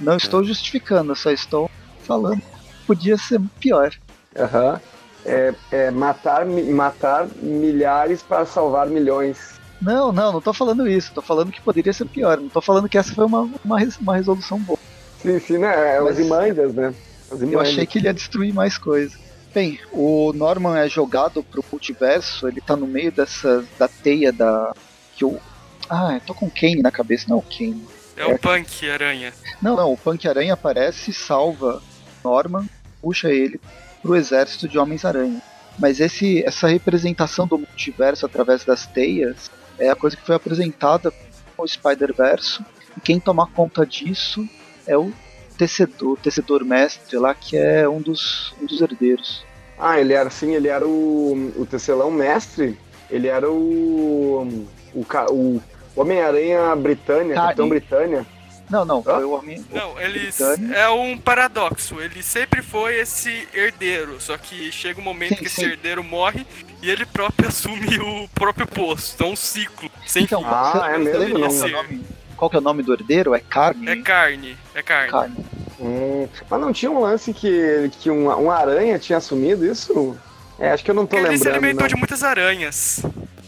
[0.00, 1.70] Não estou justificando, só estou
[2.04, 2.42] falando.
[2.86, 3.92] Podia ser pior.
[4.38, 4.80] Aham.
[5.24, 9.56] É, é matar, matar milhares para salvar milhões.
[9.80, 11.12] Não, não, não tô falando isso.
[11.14, 12.36] Tô falando que poderia ser pior.
[12.38, 14.78] Não tô falando que essa foi uma, uma, uma resolução boa.
[15.20, 15.96] Sim, sim, né?
[15.96, 16.94] É os Mas- Imandias, né?
[17.30, 19.16] Eu achei que ele ia destruir mais coisa.
[19.54, 23.64] Bem, o Norman é jogado pro multiverso, ele tá no meio dessa.
[23.78, 24.74] da teia da.
[25.16, 25.40] que o.
[25.88, 27.86] Ah, eu tô com o Kane na cabeça, não é o Kane.
[28.16, 29.32] É o Punk Aranha.
[29.60, 31.82] Não, não, o Punk Aranha aparece, salva
[32.24, 32.66] Norman,
[33.00, 33.60] puxa ele
[34.02, 35.42] pro exército de Homens-Aranha.
[35.78, 41.12] Mas esse, essa representação do multiverso através das teias é a coisa que foi apresentada
[41.56, 42.64] com o Spider-Verso.
[42.96, 44.48] E quem tomar conta disso
[44.86, 45.12] é o
[45.56, 49.44] tecedor, o tecedor mestre lá, que é um dos, um dos herdeiros.
[49.78, 52.78] Ah, ele era assim, ele era o, o tecelão mestre.
[53.10, 54.66] Ele era o.
[54.94, 55.62] O, o
[55.94, 57.34] Homem-Aranha Britânia.
[57.34, 58.26] Capitão Britânia.
[58.68, 59.14] Não, não, Hã?
[59.14, 59.64] foi o homem.
[59.72, 60.28] Não, ele
[60.74, 62.00] é um paradoxo.
[62.00, 65.66] Ele sempre foi esse herdeiro, só que chega um momento Sim, que esse sim.
[65.66, 66.44] herdeiro morre
[66.82, 69.22] e ele próprio assume o próprio posto.
[69.22, 70.48] É um ciclo sem Então, fim.
[70.50, 71.38] Ah, você- é mesmo?
[71.38, 71.48] Não.
[72.36, 73.34] Nome, qual que é o nome do herdeiro?
[73.34, 73.88] É Carne?
[73.88, 75.10] É carne, é carne.
[75.10, 75.36] Carne.
[75.80, 80.16] Hum, mas não tinha um lance que, que um, um aranha tinha assumido isso?
[80.58, 81.64] É, acho que eu não tô Porque ele se lembrando.
[81.64, 81.88] alimentou não.
[81.88, 83.02] de muitas aranhas.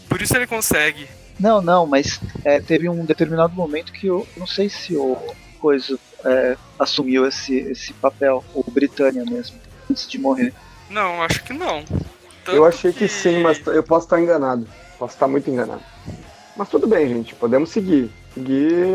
[0.07, 1.07] Por isso ele consegue.
[1.39, 5.17] Não, não, mas é, teve um determinado momento que eu não sei se o
[5.59, 9.57] coisa é, assumiu esse, esse papel, o Britânia mesmo,
[9.89, 10.53] antes de morrer.
[10.89, 11.83] Não, acho que não.
[12.45, 14.67] Tanto Eu achei que sim, mas eu posso estar enganado.
[14.97, 15.81] Posso estar muito enganado.
[16.55, 17.35] Mas tudo bem, gente.
[17.35, 18.11] Podemos seguir.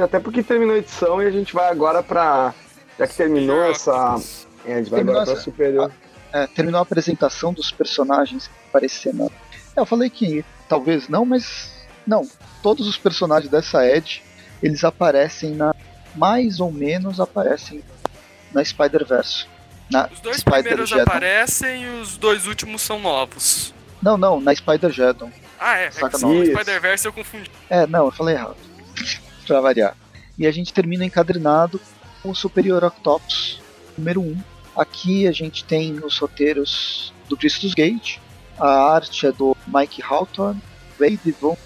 [0.02, 2.54] Até porque terminou a edição e a gente vai agora pra.
[2.98, 4.16] Já que terminou essa.
[4.64, 5.92] É, a gente vai Terminou agora pra essa- superior.
[6.32, 9.30] É, terminou a apresentação dos personagens que apareceram.
[9.76, 11.72] É, eu falei que talvez não, mas
[12.06, 12.26] não.
[12.62, 14.22] Todos os personagens dessa Ed,
[14.62, 15.74] eles aparecem na.
[16.16, 17.82] Mais ou menos aparecem
[18.52, 19.46] na Spider-Verse.
[19.90, 21.02] Na Os dois primeiros Spider-Geddon.
[21.02, 23.74] aparecem e os dois últimos são novos.
[24.00, 25.30] Não, não, na Spider-Geddon.
[25.58, 25.86] Ah, é.
[25.86, 26.52] é Saca que o Isso.
[26.52, 27.50] Spider-Verse eu confundi.
[27.68, 28.56] É, não, eu falei errado.
[29.44, 29.96] Pra variar.
[30.38, 31.80] E a gente termina encadrenado
[32.22, 33.60] com o Superior Octopus
[33.96, 34.36] número 1.
[34.76, 38.18] Aqui a gente tem os roteiros do Christus Gate,
[38.58, 40.60] a arte é do Mike Hawthorne,
[40.98, 41.56] Wade Von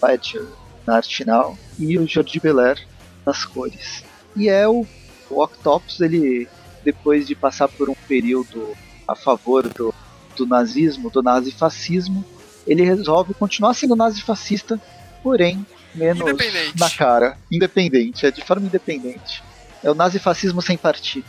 [0.00, 0.46] Badger
[0.86, 2.86] na arte final e o Jordi Belair
[3.24, 4.04] nas cores.
[4.34, 4.86] E é o,
[5.30, 6.48] o Octopus, ele
[6.84, 8.76] depois de passar por um período
[9.08, 9.92] a favor do,
[10.36, 12.24] do nazismo, do nazifascismo,
[12.64, 14.80] ele resolve continuar sendo nazifascista,
[15.22, 15.66] porém
[15.96, 16.78] menos Independente.
[16.78, 19.42] na cara, independente, é de forma independente.
[19.82, 21.26] É o nazifascismo sem partido.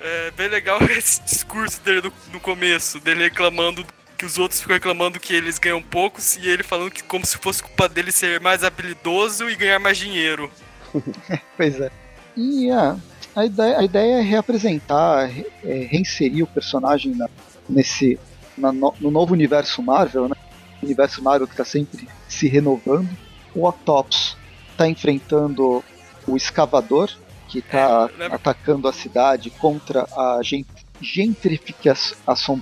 [0.00, 3.84] É bem legal esse discurso dele no, no começo, dele reclamando
[4.18, 7.36] que os outros ficam reclamando que eles ganham poucos e ele falando que como se
[7.38, 10.50] fosse culpa dele ser mais habilidoso e ganhar mais dinheiro.
[11.56, 11.90] Pois é.
[12.36, 12.96] E ah,
[13.34, 17.28] a, ideia, a ideia é reapresentar, re- é, reinserir o personagem na-
[17.68, 18.18] nesse
[18.56, 20.36] na no, no novo universo Marvel, né?
[20.82, 23.08] O universo Marvel que está sempre se renovando.
[23.54, 24.36] O Octopus
[24.70, 25.84] está enfrentando
[26.26, 27.10] o Escavador,
[27.48, 30.64] que está É, lembra- atacando a cidade contra a gen-
[31.00, 32.60] gentrificação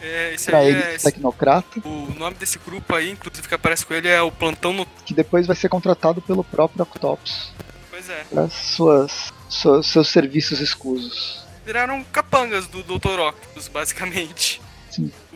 [0.00, 3.84] É, esse para aí ele é, tecnocrata, o nome desse grupo aí, inclusive que aparece
[3.84, 4.86] com ele, é o Plantão no...
[5.04, 7.50] que depois vai ser contratado pelo próprio Octopus
[7.90, 8.24] Pois é.
[8.30, 11.44] para suas, suas, seus serviços escusos.
[11.64, 13.18] Viraram capangas do Dr.
[13.20, 14.60] Octopus, basicamente.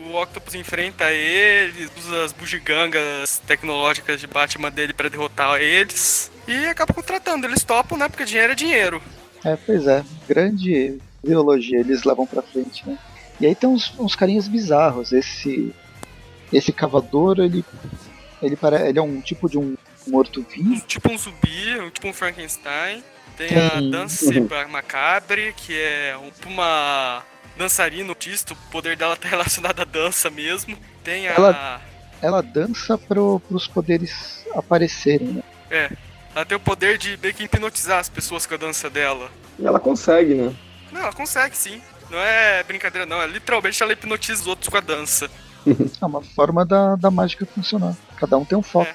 [0.09, 6.31] O Octopus enfrenta eles, usa as bugigangas tecnológicas de Batman dele pra derrotar eles.
[6.47, 8.09] E acaba contratando, eles topam, né?
[8.09, 9.01] Porque dinheiro é dinheiro.
[9.45, 12.97] É, pois é, grande ideologia eles levam pra frente, né?
[13.39, 15.11] E aí tem uns, uns carinhas bizarros.
[15.11, 15.73] Esse
[16.51, 17.63] esse cavador, ele
[18.41, 19.75] ele, pare, ele é um tipo de um
[20.07, 20.81] Um, morto-vivo.
[20.87, 23.03] tipo um zumbi, um, tipo um Frankenstein.
[23.37, 24.25] Tem a Dance
[24.69, 27.23] Macabre, que é um- uma
[27.61, 30.77] dançarina autista, o poder dela tá relacionado à dança mesmo.
[31.03, 31.31] Tem a.
[31.33, 31.81] Ela-
[32.21, 35.27] Ela dança pro, pros poderes aparecerem,
[35.69, 35.89] né?
[36.35, 39.29] Ela tem o poder de meio que hipnotizar as pessoas com a dança dela.
[39.59, 40.55] E ela consegue, né?
[40.91, 41.81] Não, ela consegue sim.
[42.09, 43.21] Não é brincadeira, não.
[43.21, 45.29] É literalmente ela hipnotiza os outros com a dança.
[46.01, 47.95] É uma forma da, da mágica funcionar.
[48.17, 48.91] Cada um tem um foco.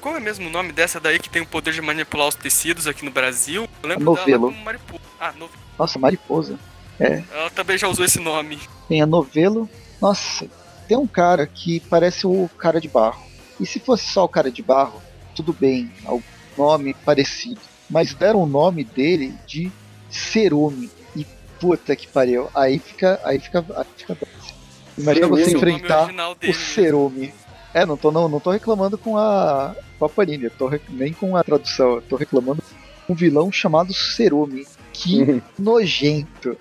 [0.00, 2.86] Qual é mesmo o nome dessa daí que tem o poder de manipular os tecidos
[2.86, 3.68] aqui no Brasil?
[3.82, 4.26] Eu lembro Novelo.
[4.26, 5.00] dela como mariposa.
[5.20, 5.50] Ah, no...
[5.78, 6.58] Nossa, mariposa.
[6.98, 8.58] Ela também já usou esse nome.
[8.88, 9.68] Tem a novelo.
[10.00, 10.46] Nossa,
[10.88, 13.24] tem um cara que parece o cara de barro.
[13.60, 15.02] E se fosse só o cara de barro,
[15.34, 16.22] tudo bem, o
[16.56, 17.60] nome parecido.
[17.88, 19.70] Mas deram o nome dele de
[20.10, 20.90] Cerume.
[21.14, 21.26] E
[21.60, 22.48] puta que pariu.
[22.54, 23.20] Aí fica.
[23.24, 23.64] Aí fica.
[23.76, 24.16] Aí fica
[24.98, 27.32] Imagina você enfrentar o, o Cerume.
[27.74, 31.36] É, não tô, não, não tô reclamando com a, com a Panini, tô, nem com
[31.36, 32.62] a tradução, eu tô reclamando
[33.06, 34.66] com um vilão chamado Cerume.
[34.94, 36.56] Que nojento.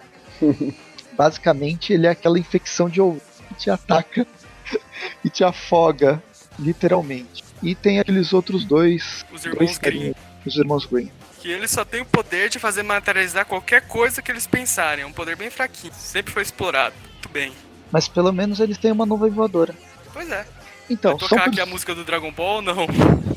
[1.17, 4.27] Basicamente, ele é aquela infecção de ouvido que te ataca
[5.23, 6.21] e te afoga,
[6.59, 7.43] literalmente.
[7.63, 9.25] E tem aqueles outros dois.
[9.31, 10.15] Os irmãos Green.
[10.45, 11.11] Os irmãos Green.
[11.39, 15.03] Que eles só têm o poder de fazer materializar qualquer coisa que eles pensarem.
[15.03, 15.93] É um poder bem fraquinho.
[15.93, 16.95] Sempre foi explorado.
[17.13, 17.53] Muito bem.
[17.91, 19.73] Mas pelo menos eles têm uma nuvem voadora.
[20.11, 20.45] Pois é.
[20.89, 22.87] Então, Vai tocar aqui a música do Dragon Ball não?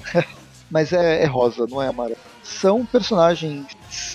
[0.70, 2.18] Mas é, é rosa, não é amarelo.
[2.42, 3.66] São personagens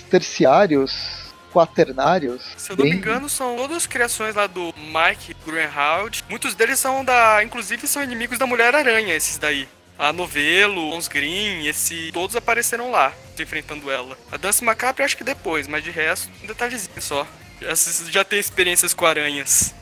[0.08, 1.23] terciários
[1.54, 2.42] quaternários.
[2.56, 2.94] Se eu não bem...
[2.94, 6.24] me engano, são todas criações lá do Mike Greenhalgh.
[6.28, 7.44] Muitos deles são da.
[7.44, 9.68] Inclusive são inimigos da Mulher-Aranha, esses daí.
[9.96, 12.10] A Novelo, Ons Green, esse.
[12.12, 14.18] Todos apareceram lá, enfrentando ela.
[14.32, 17.24] A Dança Macabra acho que depois, mas de resto, um detalhezinho só.
[17.60, 17.72] Já,
[18.10, 19.72] já tem experiências com aranhas.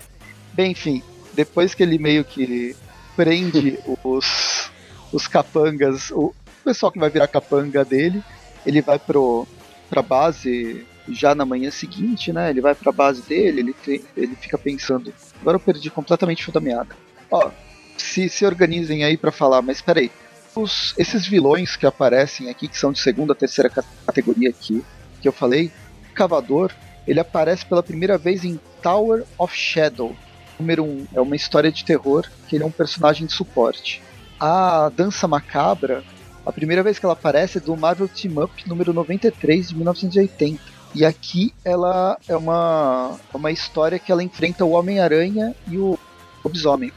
[0.52, 1.02] Bem, enfim,
[1.32, 2.76] depois que ele meio que
[3.16, 4.70] prende os,
[5.10, 8.22] os capangas, o pessoal que vai virar capanga dele,
[8.66, 9.48] ele vai pro,
[9.88, 12.50] pra base já na manhã seguinte, né?
[12.50, 16.52] Ele vai pra base dele, ele, ele fica pensando, agora eu perdi completamente o fio
[16.52, 16.94] da meada.
[17.30, 17.50] Ó,
[17.96, 20.10] se, se organizem aí para falar, mas peraí,
[20.54, 24.84] os, esses vilões que aparecem aqui, que são de segunda, terceira categoria aqui,
[25.20, 25.70] que eu falei,
[26.14, 26.70] Cavador,
[27.06, 30.14] ele aparece pela primeira vez em Tower of Shadow,
[30.58, 30.86] número 1.
[30.86, 34.02] Um, é uma história de terror que ele é um personagem de suporte.
[34.38, 36.04] A Dança Macabra,
[36.44, 40.60] a primeira vez que ela aparece é do Marvel Team Up número 93 de 1980.
[40.94, 45.98] E aqui ela é uma, uma história que ela enfrenta o Homem-Aranha e o
[46.44, 46.92] Lobisomem.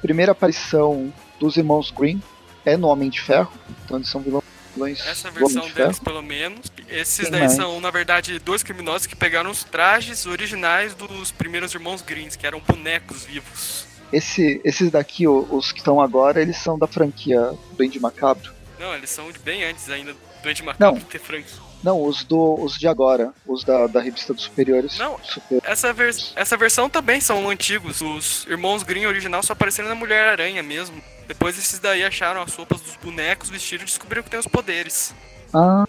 [0.00, 2.22] Primeira aparição dos irmãos Green
[2.64, 3.52] é no Homem de Ferro,
[3.84, 4.44] então eles são vilões.
[5.06, 6.72] Essa versão de deles, pelo menos.
[6.88, 7.52] Esses Tem daí mais.
[7.52, 12.46] são, na verdade, dois criminosos que pegaram os trajes originais dos primeiros irmãos Greens, que
[12.46, 13.86] eram bonecos vivos.
[14.12, 18.52] Esse, esses daqui, os que estão agora, eles são da franquia Duende Macabro?
[18.78, 21.06] Não, eles são bem antes ainda do Duende Macabro Não.
[21.08, 21.73] ter franquia.
[21.84, 24.96] Não, os, do, os de agora, os da, da revista dos superiores.
[24.98, 25.60] Não, super...
[25.64, 28.00] essa, vers essa versão também são antigos.
[28.00, 30.96] Os irmãos Green original só apareceram na Mulher-Aranha mesmo.
[31.28, 35.14] Depois esses daí acharam as roupas dos bonecos, vestiram e descobriram que tem os poderes.
[35.52, 35.86] Ah,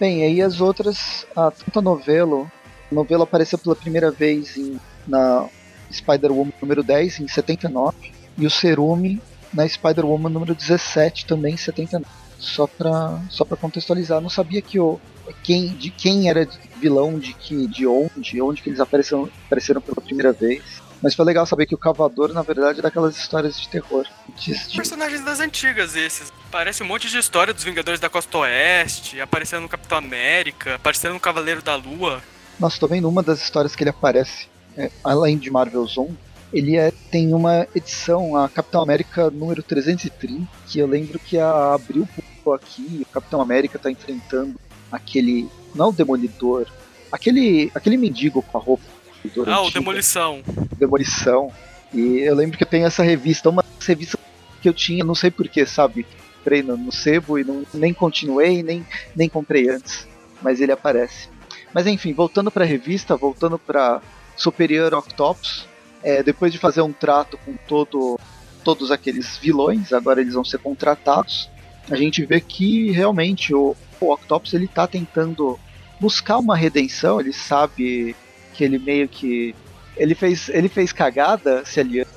[0.00, 2.50] bem, aí as outras, a tanto a novelo,
[2.90, 5.48] a novela apareceu pela primeira vez em, na
[5.92, 9.22] Spider-Woman número 10, em 79, e o Cerume
[9.54, 12.10] na Spider-Woman número 17, também em 79.
[12.38, 15.00] Só pra, só pra contextualizar, não sabia que o,
[15.42, 16.48] quem, de quem era
[16.80, 20.62] vilão, de que, de onde, onde que eles apareceram, apareceram pela primeira vez.
[21.02, 24.06] Mas foi legal saber que o Cavador, na verdade, é daquelas histórias de terror.
[24.38, 24.54] De...
[24.76, 26.32] Personagens das antigas, esses.
[26.50, 31.14] Parece um monte de história dos Vingadores da Costa Oeste, aparecendo no Capitão América, aparecendo
[31.14, 32.22] no Cavaleiro da Lua.
[32.58, 34.46] Nossa, tô vendo uma das histórias que ele aparece,
[34.76, 36.16] é, além de Marvel Zone,
[36.52, 41.74] ele é, tem uma edição, a Capitão América número 330, que eu lembro que a
[41.74, 42.06] abriu
[42.54, 44.54] aqui, o Capitão América tá enfrentando
[44.92, 45.48] aquele.
[45.74, 46.66] Não o Demolidor.
[47.10, 47.72] Aquele.
[47.74, 48.84] aquele mendigo com a roupa.
[49.24, 50.42] Ah, antiga, o Demolição.
[50.78, 51.52] Demolição.
[51.92, 54.18] E eu lembro que eu tenho essa revista, uma revista
[54.60, 56.06] que eu tinha, não sei porquê, sabe?
[56.38, 60.06] Comprei no, no sebo e não, nem continuei, nem, nem comprei antes.
[60.40, 61.28] Mas ele aparece.
[61.72, 64.00] Mas enfim, voltando para a revista, voltando para
[64.36, 65.66] Superior Octopus,
[66.02, 68.18] é, depois de fazer um trato com todo,
[68.64, 71.48] todos aqueles vilões, agora eles vão ser contratados.
[71.90, 75.58] A gente vê que realmente o, o Octopus ele tá tentando
[76.00, 78.16] buscar uma redenção, ele sabe
[78.52, 79.54] que ele meio que
[79.96, 82.10] ele fez ele fez cagada se aliando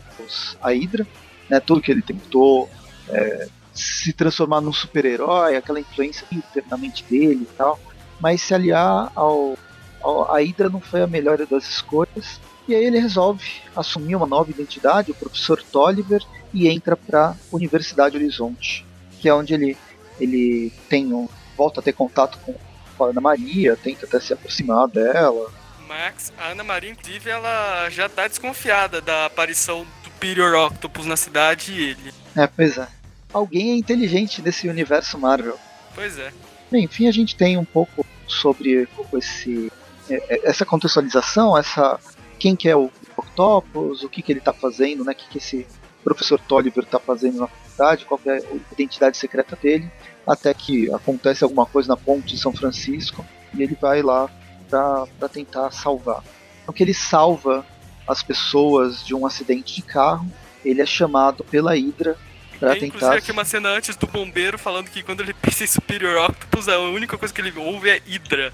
[0.61, 1.05] a Hydra,
[1.49, 1.59] né?
[1.59, 2.69] Tudo que ele tentou
[3.09, 7.79] é, se transformar num super-herói, aquela influência internamente dele e tal,
[8.19, 9.57] mas se aliar ao,
[10.01, 12.39] ao a Hydra não foi a melhor das escolhas.
[12.67, 17.35] E aí ele resolve assumir uma nova identidade, o professor Tolliver, e entra para a
[17.51, 18.83] Universidade Horizonte,
[19.19, 19.77] que é onde ele
[20.19, 22.55] ele tem um volta a ter contato com,
[23.03, 25.51] a Ana Maria, tenta até se aproximar dela.
[25.87, 31.17] Max, a Ana Maria, inclusive, ela já tá desconfiada da aparição do Superior Octopus na
[31.17, 32.13] cidade e ele.
[32.35, 32.87] É, pois é.
[33.33, 35.59] Alguém é inteligente nesse universo Marvel.
[35.93, 36.31] Pois é.
[36.71, 39.71] Bem, enfim, a gente tem um pouco sobre esse
[40.09, 41.99] é, é, essa contextualização, essa
[42.39, 45.13] quem que é o Octopus, o que que ele tá fazendo, né?
[45.13, 45.65] O que que esse
[46.05, 48.41] professor Tolliver tá fazendo na faculdade, qual é a
[48.71, 49.91] identidade secreta dele
[50.25, 54.29] até que acontece alguma coisa na ponte de São Francisco e ele vai lá
[54.69, 56.23] para tentar salvar.
[56.63, 57.65] Então que ele salva
[58.07, 60.31] as pessoas de um acidente de carro,
[60.63, 62.15] ele é chamado pela Hydra
[62.59, 63.17] Pra Tem inclusive tentar.
[63.17, 66.79] aqui uma cena antes do bombeiro falando que quando ele pensa em Superior Octopus, a
[66.79, 68.53] única coisa que ele ouve é Hydra.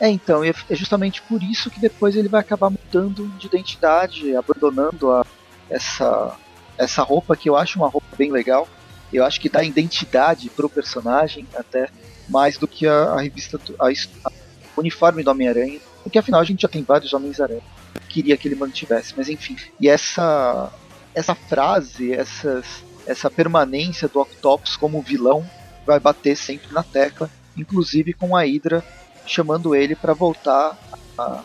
[0.00, 4.34] É, então, e é justamente por isso que depois ele vai acabar mudando de identidade,
[4.34, 5.26] abandonando a,
[5.70, 6.36] essa,
[6.78, 8.68] essa roupa que eu acho uma roupa bem legal.
[9.12, 11.88] Eu acho que dá identidade pro personagem até
[12.28, 14.32] mais do que a, a revista, a, a
[14.76, 17.62] uniforme do Homem-Aranha, porque afinal a gente já tem vários Homens-Aranha.
[18.08, 19.56] Queria que ele mantivesse, mas enfim.
[19.80, 20.72] E essa
[21.16, 25.48] essa frase, essas, essa permanência do Octopus como vilão
[25.86, 28.84] vai bater sempre na tecla, inclusive com a Hydra
[29.24, 30.78] chamando ele para voltar
[31.16, 31.42] a,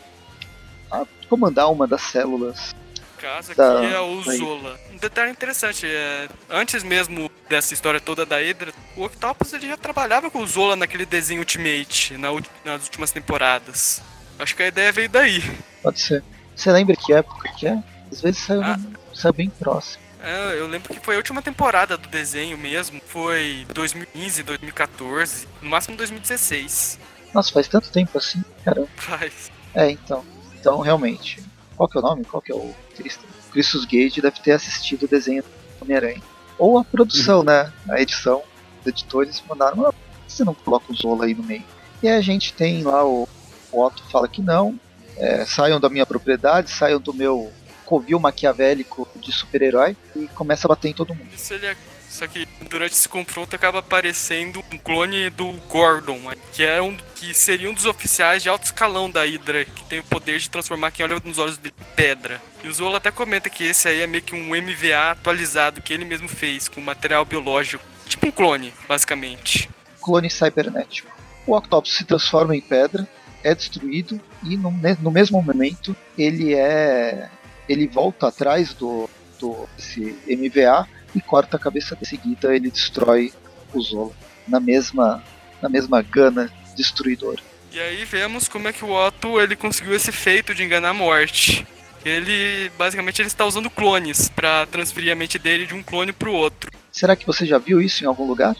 [0.92, 2.76] a comandar uma das células.
[3.22, 4.22] Caso aqui Tá, é o.
[4.24, 4.80] Zola.
[4.92, 9.78] Um detalhe interessante, é, antes mesmo dessa história toda da Hydra, o Octopus ele já
[9.78, 12.30] trabalhava com o Zola naquele desenho Ultimate, na
[12.66, 14.02] nas últimas temporadas.
[14.40, 15.44] Acho que a ideia veio daí.
[15.84, 16.24] Pode ser.
[16.56, 17.78] Você lembra que época que é?
[18.12, 18.80] Às vezes saiu, Ah.
[19.14, 20.02] saiu bem próximo.
[20.24, 25.70] É, eu lembro que foi a última temporada do desenho mesmo, foi 2015, 2014, no
[25.70, 27.00] máximo 2016.
[27.34, 28.88] Nossa, faz tanto tempo assim, caramba.
[28.98, 29.52] Faz.
[29.74, 30.24] É, então.
[30.60, 31.42] Então, realmente.
[31.82, 32.26] Qual que é o nome?
[32.26, 33.26] Qual que é o Cristo?
[33.52, 35.50] Christus Gage deve ter assistido o desenho do
[35.82, 36.22] Homem-Aranha.
[36.60, 37.74] Ou a produção, né?
[37.90, 38.44] A edição.
[38.80, 41.64] Os editores mandaram, ah, por que você não coloca o Zola aí no meio?
[42.04, 43.28] E aí a gente tem lá o,
[43.72, 44.80] o Otto fala que não.
[45.18, 47.52] é, saiam da minha propriedade, saiam do meu
[47.84, 51.30] covil maquiavélico de super-herói e começa a bater em todo mundo.
[51.34, 51.76] Isso ele é...
[52.12, 56.20] Só que durante esse confronto acaba aparecendo um clone do Gordon,
[56.52, 60.00] que é um que seria um dos oficiais de alto escalão da Hydra, que tem
[60.00, 62.42] o poder de transformar quem olha nos olhos dele em pedra.
[62.62, 65.94] E o Zola até comenta que esse aí é meio que um MVA atualizado que
[65.94, 69.70] ele mesmo fez com material biológico, tipo um clone, basicamente.
[70.02, 71.10] clone cibernético.
[71.48, 73.08] O Octopus se transforma em pedra,
[73.42, 77.30] é destruído e no, no mesmo momento ele é
[77.70, 79.10] ele volta atrás do,
[79.40, 81.98] do esse MVA e corta a cabeça.
[82.02, 83.34] Em seguida ele destrói
[83.74, 84.12] o Zola
[84.48, 85.24] na mesma
[85.62, 87.40] na mesma gana destruidora.
[87.72, 90.94] E aí vemos como é que o Otto ele conseguiu esse feito de enganar a
[90.94, 91.66] morte.
[92.04, 96.34] Ele basicamente ele está usando clones para transferir a mente dele de um clone pro
[96.34, 96.72] outro.
[96.92, 98.56] Será que você já viu isso em algum lugar?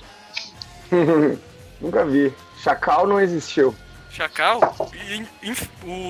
[1.82, 2.32] Nunca vi.
[2.64, 3.76] Chacal não existiu.
[4.12, 5.56] Chacal, e, em-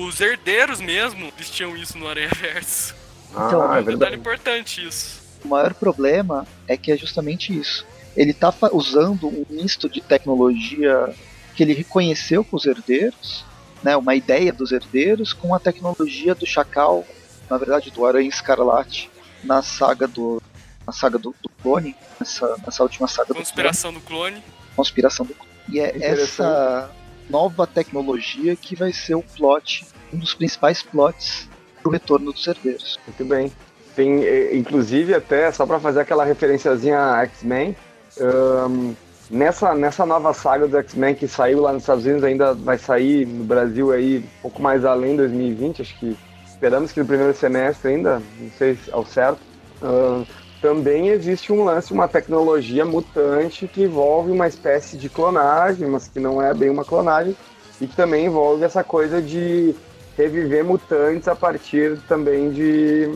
[0.06, 2.94] os herdeiros mesmo eles tinham isso no Aranha Verso.
[3.30, 4.16] Então, ah, É é um detalhe verdade.
[4.16, 5.21] importante isso.
[5.44, 7.86] O maior problema é que é justamente isso.
[8.16, 11.14] Ele está usando um misto de tecnologia
[11.54, 13.44] que ele reconheceu com os herdeiros,
[13.82, 17.04] né, uma ideia dos herdeiros, com a tecnologia do Chacal,
[17.50, 19.10] na verdade do Aranha Escarlate,
[19.42, 20.40] na saga do
[20.86, 24.42] na saga do, do clone, nessa, nessa última saga do clone, Conspiração do clone.
[24.74, 25.52] conspiração do clone.
[25.68, 26.90] E é essa
[27.30, 31.48] nova tecnologia que vai ser o plot, um dos principais plots
[31.82, 32.98] do retorno dos herdeiros.
[33.06, 33.52] Muito bem.
[33.94, 37.76] Tem, eh, inclusive, até só pra fazer aquela referenciazinha a X-Men,
[38.20, 38.94] ahn,
[39.30, 43.26] nessa, nessa nova saga do X-Men que saiu lá nos Estados Unidos, ainda vai sair
[43.26, 46.16] no Brasil aí um pouco mais além 2020, acho que
[46.46, 49.40] esperamos que no primeiro semestre ainda, não sei se ao certo.
[49.82, 50.24] ahn,
[50.62, 56.20] também existe um lance, uma tecnologia mutante que envolve uma espécie de clonagem, mas que
[56.20, 57.36] não é bem uma clonagem,
[57.80, 59.74] e que também envolve essa coisa de
[60.16, 63.10] reviver mutantes a partir também de.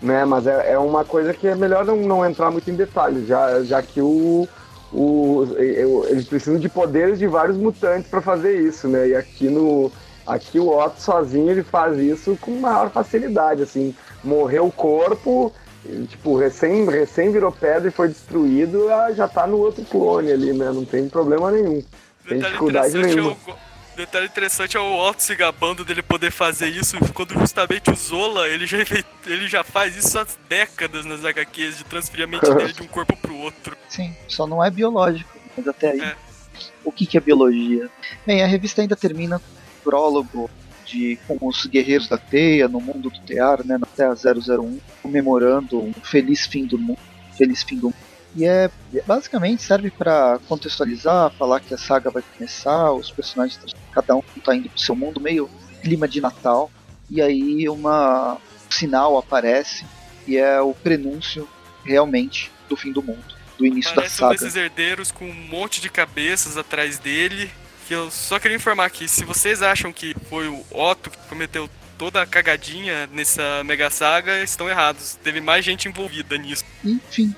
[0.00, 3.26] Né, mas é, é uma coisa que é melhor não, não entrar muito em detalhes,
[3.26, 4.48] já, já que o,
[4.92, 5.44] o,
[6.08, 9.08] eles precisam de poderes de vários mutantes para fazer isso, né?
[9.08, 9.90] E aqui no.
[10.24, 15.52] Aqui o Otto sozinho ele faz isso com maior facilidade, assim, morreu o corpo,
[16.08, 20.52] tipo, recém, recém virou pedra e foi destruído, ah, já tá no outro clone ali,
[20.52, 20.70] né?
[20.72, 21.82] Não tem problema nenhum.
[22.28, 23.32] Tem dificuldade é nenhuma.
[23.32, 23.36] o,
[23.98, 28.48] detalhe interessante é o Otto se gabando dele poder fazer isso, quando justamente o Zola,
[28.48, 28.78] ele já,
[29.26, 32.86] ele já faz isso há décadas nas HQs, de transferir a mente dele de um
[32.86, 33.76] corpo pro outro.
[33.88, 36.00] Sim, só não é biológico, mas até aí.
[36.00, 36.16] É.
[36.84, 37.90] O que, que é biologia?
[38.24, 40.50] Bem, a revista ainda termina com um prólogo
[40.86, 45.80] de, com os guerreiros da teia no mundo do Tear, né, na Terra 001, comemorando
[45.80, 47.00] um feliz fim do mundo.
[47.36, 48.07] Feliz fim do mundo.
[48.38, 48.70] E é
[49.04, 53.58] basicamente serve para contextualizar, falar que a saga vai começar, os personagens,
[53.90, 55.50] cada um tá indo pro seu mundo, meio
[55.82, 56.70] clima de Natal.
[57.10, 58.38] E aí uma um
[58.70, 59.84] sinal aparece
[60.24, 61.48] e é o prenúncio
[61.84, 64.40] realmente do fim do mundo, do início Parece da um saga.
[64.40, 67.50] desses herdeiros com um monte de cabeças atrás dele.
[67.88, 71.68] Que eu só queria informar aqui, se vocês acham que foi o Otto que cometeu
[71.96, 75.18] toda a cagadinha nessa mega saga, estão errados.
[75.24, 76.64] Teve mais gente envolvida nisso.
[76.84, 77.34] Enfim,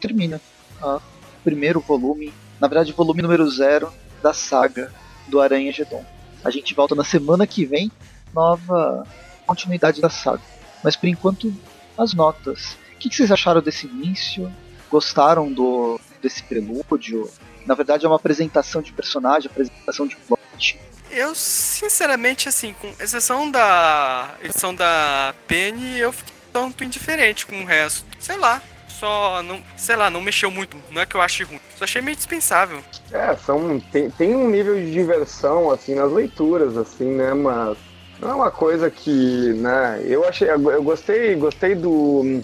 [0.00, 0.40] termina
[0.82, 0.96] ah,
[1.40, 3.92] o primeiro volume, na verdade, volume número zero
[4.22, 4.92] da saga
[5.26, 6.04] do Aranha Gedon.
[6.44, 7.90] A gente volta na semana que vem,
[8.32, 9.06] nova
[9.46, 10.42] continuidade da saga.
[10.82, 11.52] Mas por enquanto,
[11.96, 12.76] as notas.
[12.94, 14.52] O que, que vocês acharam desse início?
[14.90, 17.30] gostaram do desse prelúdio?
[17.64, 20.80] Na verdade é uma apresentação de personagem, apresentação de plot.
[21.10, 27.64] Eu, sinceramente, assim, com exceção da edição da Penny, eu fiquei tanto indiferente com o
[27.64, 28.04] resto.
[28.18, 28.62] Sei lá,
[28.98, 30.76] só não, sei lá, não mexeu muito.
[30.90, 32.80] Não é que eu ache ruim, só achei meio dispensável.
[33.12, 37.76] É, são tem, tem um nível de diversão assim nas leituras assim, né, mas
[38.20, 42.42] não é uma coisa que, né, eu achei, eu gostei, gostei do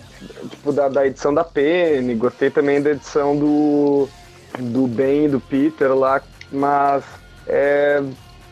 [0.51, 4.09] tipo da, da edição da Penny, gostei também da edição do
[4.59, 7.03] do Ben e do Peter lá, mas
[7.47, 8.01] é,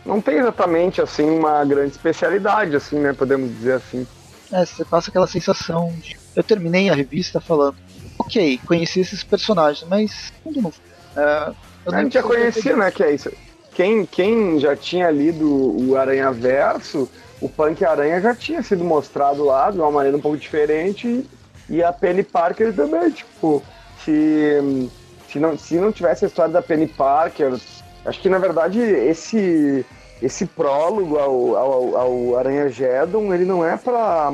[0.05, 4.07] não tem exatamente assim uma grande especialidade assim, né, podemos dizer assim.
[4.51, 7.77] É, você passa aquela sensação de eu terminei a revista falando,
[8.23, 10.73] ok, conheci esses personagens, mas tudo não.
[11.17, 11.53] É,
[11.85, 12.91] eu a gente já conhecia, né?
[12.91, 13.31] Que é isso.
[13.75, 17.09] Quem, quem já tinha lido o Aranha Verso,
[17.41, 21.27] o Punk Aranha já tinha sido mostrado lá de uma maneira um pouco diferente.
[21.69, 23.63] E a Penny Parker também, tipo,
[24.05, 24.91] se,
[25.29, 27.59] se, não, se não tivesse a história da Penny Parker,
[28.05, 29.87] acho que na verdade esse,
[30.21, 34.31] esse prólogo ao, ao, ao Aranha Geddon, ele não é para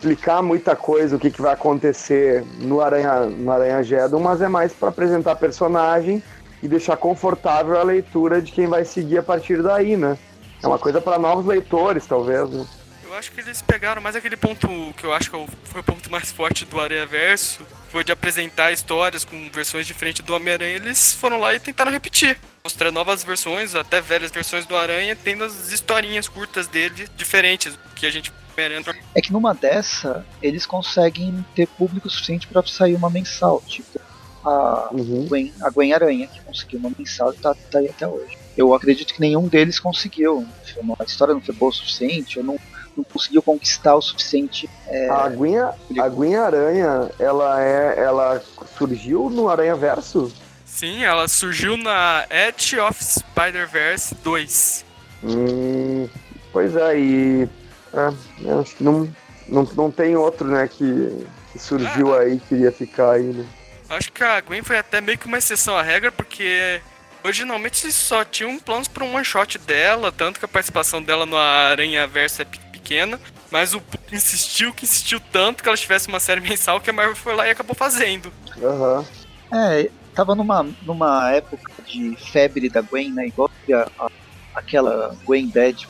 [0.00, 4.48] explicar muita coisa, o que, que vai acontecer no Aranha, no Aranha Geddon, mas é
[4.48, 6.22] mais para apresentar personagem
[6.62, 10.16] e deixar confortável a leitura de quem vai seguir a partir daí, né?
[10.62, 12.48] É uma coisa para novos leitores, talvez.
[12.48, 12.66] Né?
[13.04, 15.84] Eu acho que eles pegaram mais aquele ponto que eu acho que é foi o
[15.84, 20.76] ponto mais forte do Aranha Verso, foi de apresentar histórias com versões diferentes do Homem-Aranha.
[20.76, 25.44] Eles foram lá e tentaram repetir, mostrar novas versões, até velhas versões do Aranha, tendo
[25.44, 28.32] as historinhas curtas dele diferentes que a gente
[29.14, 33.98] é que numa dessa, eles conseguem ter público suficiente para sair uma mensal, tipo
[34.44, 35.26] a, uhum.
[35.26, 38.36] Gwen, a Gwen Aranha, que conseguiu uma mensal e tá, tá aí até hoje.
[38.56, 40.46] Eu acredito que nenhum deles conseguiu.
[40.98, 42.58] A história não foi boa o suficiente, ou não,
[42.96, 44.68] não conseguiu conquistar o suficiente.
[44.86, 48.42] É, a, Gwen, a Gwen Aranha, ela, é, ela
[48.76, 50.32] surgiu no Aranha Verso?
[50.64, 54.84] Sim, ela surgiu na Edge of Spider-Verse 2.
[55.24, 56.08] Hum,
[56.52, 57.48] pois é, e
[57.92, 59.08] é, acho que não,
[59.48, 63.46] não, não tem outro, né, que, que surgiu ah, aí e queria ficar aí, né?
[63.88, 66.80] Acho que a Gwen foi até meio que uma exceção à regra, porque
[67.24, 71.36] originalmente só tinham planos para um one shot dela, tanto que a participação dela no
[71.36, 72.69] Aranha Verso é pequena,
[73.50, 73.82] mas o
[74.12, 77.46] insistiu que insistiu tanto que ela tivesse uma série mensal que a Marvel foi lá
[77.46, 78.32] e acabou fazendo.
[78.56, 79.04] Uhum.
[79.52, 83.26] É, tava numa, numa época de febre da Gwen, né?
[83.26, 84.10] Igual a, a,
[84.54, 85.86] aquela Gwen Dead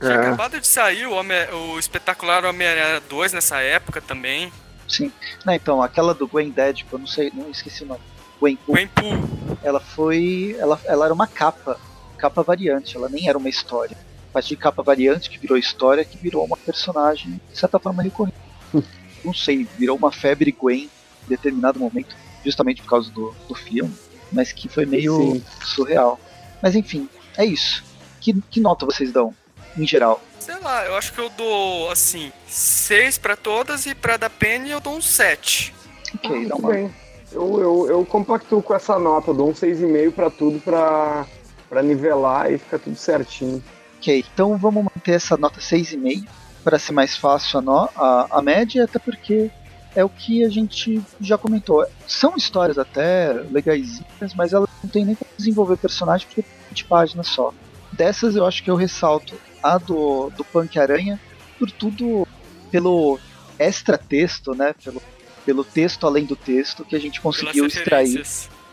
[0.00, 0.16] tinha é.
[0.16, 4.50] acabado de sair o, Homem, o espetacular Homem-Aranha 2 nessa época também.
[4.88, 5.12] Sim.
[5.44, 8.00] Não, então, aquela do Gwen Dead, eu não sei, não esqueci o nome.
[8.40, 8.74] Gwen Poo.
[8.74, 9.58] Gwen Poo.
[9.62, 10.56] Ela foi.
[10.58, 11.78] Ela, ela era uma capa.
[12.16, 13.96] Capa variante, ela nem era uma história.
[14.30, 18.02] A partir de capa variante, que virou história, que virou uma personagem, de certa forma,
[18.02, 18.38] recorrente.
[19.24, 20.88] não sei, virou uma febre Gwen
[21.26, 22.14] em determinado momento,
[22.44, 23.92] justamente por causa do, do filme,
[24.32, 25.44] mas que foi meio Sim.
[25.64, 26.18] surreal.
[26.62, 27.84] Mas enfim, é isso.
[28.20, 29.34] Que, que nota vocês dão
[29.76, 30.22] em geral?
[30.38, 34.70] Sei lá, eu acho que eu dou, assim, 6 para todas e pra da Penny
[34.70, 35.74] eu dou um 7.
[36.14, 36.70] Ok, ah, dá uma...
[36.70, 36.94] bem.
[37.32, 41.26] Eu, eu, eu compactuo com essa nota, eu dou um 6,5 para tudo pra,
[41.68, 43.62] pra nivelar e fica tudo certinho.
[44.00, 46.26] Ok, então vamos manter essa nota 6,5
[46.64, 49.50] para ser mais fácil a, no, a, a média, até porque
[49.94, 51.86] é o que a gente já comentou.
[52.08, 56.82] São histórias até legaisinhas, mas elas não tem nem como desenvolver personagem porque é de
[56.84, 57.52] páginas só.
[57.92, 61.20] Dessas eu acho que eu ressalto a do, do Punk Aranha,
[61.58, 62.26] por tudo
[62.70, 63.20] pelo
[63.58, 64.74] extra texto, né?
[64.82, 65.02] Pelo,
[65.44, 68.26] pelo texto além do texto que a gente conseguiu pelas extrair,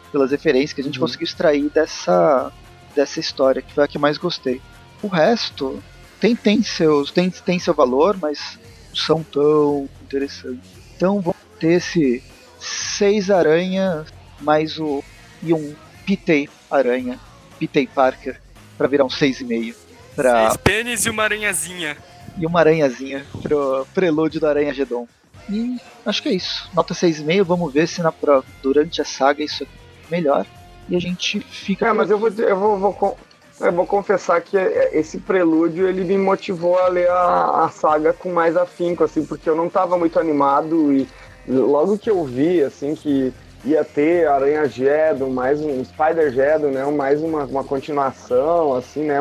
[0.10, 1.06] pelas referências que a gente uhum.
[1.06, 2.50] conseguiu extrair dessa,
[2.96, 4.62] dessa história, que foi a que mais gostei.
[5.02, 5.82] O resto
[6.20, 8.58] tem, tem, seus, tem, tem seu valor, mas
[8.90, 10.70] não são tão interessantes.
[10.96, 12.24] Então vamos ter esse
[12.60, 14.08] seis aranhas
[14.42, 15.04] mais o
[15.44, 15.76] e um
[16.06, 17.20] Pitei Aranha,
[17.60, 18.40] Pitei Parker,
[18.78, 19.76] para virar um seis e meio.
[20.16, 20.48] Pra...
[20.48, 21.98] Seis pênis e uma aranhazinha.
[22.38, 25.08] E uma aranhazinha pro prelúdio da Aranha Gedon.
[25.50, 26.70] E acho que é isso.
[26.74, 27.44] Nota 6,5.
[27.44, 28.14] Vamos ver se na,
[28.62, 29.68] durante a saga isso é
[30.10, 30.46] melhor.
[30.90, 31.88] E a gente fica.
[31.88, 33.18] É, mas eu vou, eu vou, vou,
[33.60, 38.32] eu vou confessar que esse prelúdio ele me motivou a ler a, a, saga com
[38.32, 41.08] mais afinco, assim, porque eu não estava muito animado e
[41.48, 43.34] logo que eu vi, assim, que
[43.66, 49.20] ia ter Aranha Geddon, mais um Spider Geddon, né, mais uma, uma continuação, assim, né,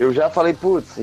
[0.00, 0.96] eu já falei, putz,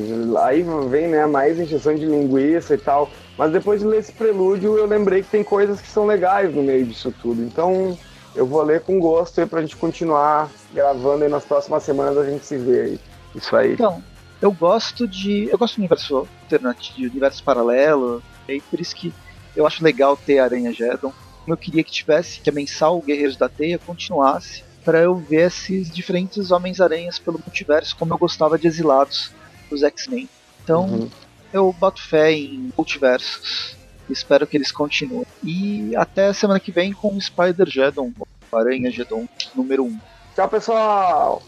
[0.43, 3.09] aí vem né, mais injeção de linguiça e tal.
[3.37, 6.63] Mas depois de ler esse prelúdio, eu lembrei que tem coisas que são legais no
[6.63, 7.43] meio disso tudo.
[7.43, 7.95] Então
[8.37, 12.29] eu vou ler com gosto aí pra gente continuar gravando e nas próximas semanas a
[12.29, 12.99] gente se vê aí.
[13.35, 13.73] Isso aí.
[13.73, 14.01] Então,
[14.41, 15.49] eu gosto de.
[15.51, 18.21] Eu gosto do universo alternativo, de universo paralelo.
[18.47, 19.13] E por isso que
[19.55, 20.71] eu acho legal ter Aranha
[21.01, 25.47] como eu queria que tivesse, que a mensal Guerreiros da Teia continuasse, para eu ver
[25.47, 29.31] esses diferentes Homens-Aranhas pelo multiverso, como eu gostava de Exilados
[29.69, 30.27] dos X-Men.
[30.61, 31.09] Então, uhum.
[31.53, 33.76] eu boto fé em multiversos.
[34.09, 35.25] Espero que eles continuem.
[35.43, 38.11] E até semana que vem com o Spider-Geddon,
[38.51, 39.99] Aranha Geddon número 1.
[40.35, 41.43] Tchau, pessoal!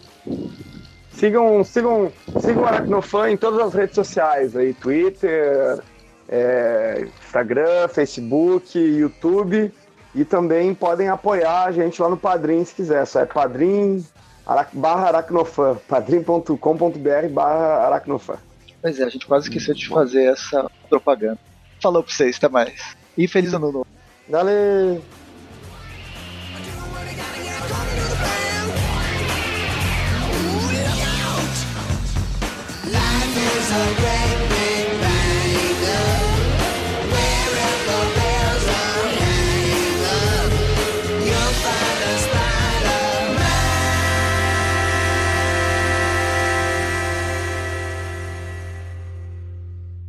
[1.12, 5.80] Sigam, sigam, sigam o Aracnofan em todas as redes sociais aí, Twitter,
[6.28, 9.72] é, Instagram, Facebook, YouTube.
[10.16, 13.06] E também podem apoiar a gente lá no Padrim se quiser.
[13.06, 14.04] Só é padrim
[14.74, 18.38] barra aracnofan, padrim.com.br barra aracnofan.
[18.82, 21.38] Pois é, a gente quase esqueceu de fazer essa propaganda.
[21.82, 22.96] Falou pra vocês, até mais.
[23.18, 23.88] E feliz ano novo.
[24.28, 25.02] Valeu!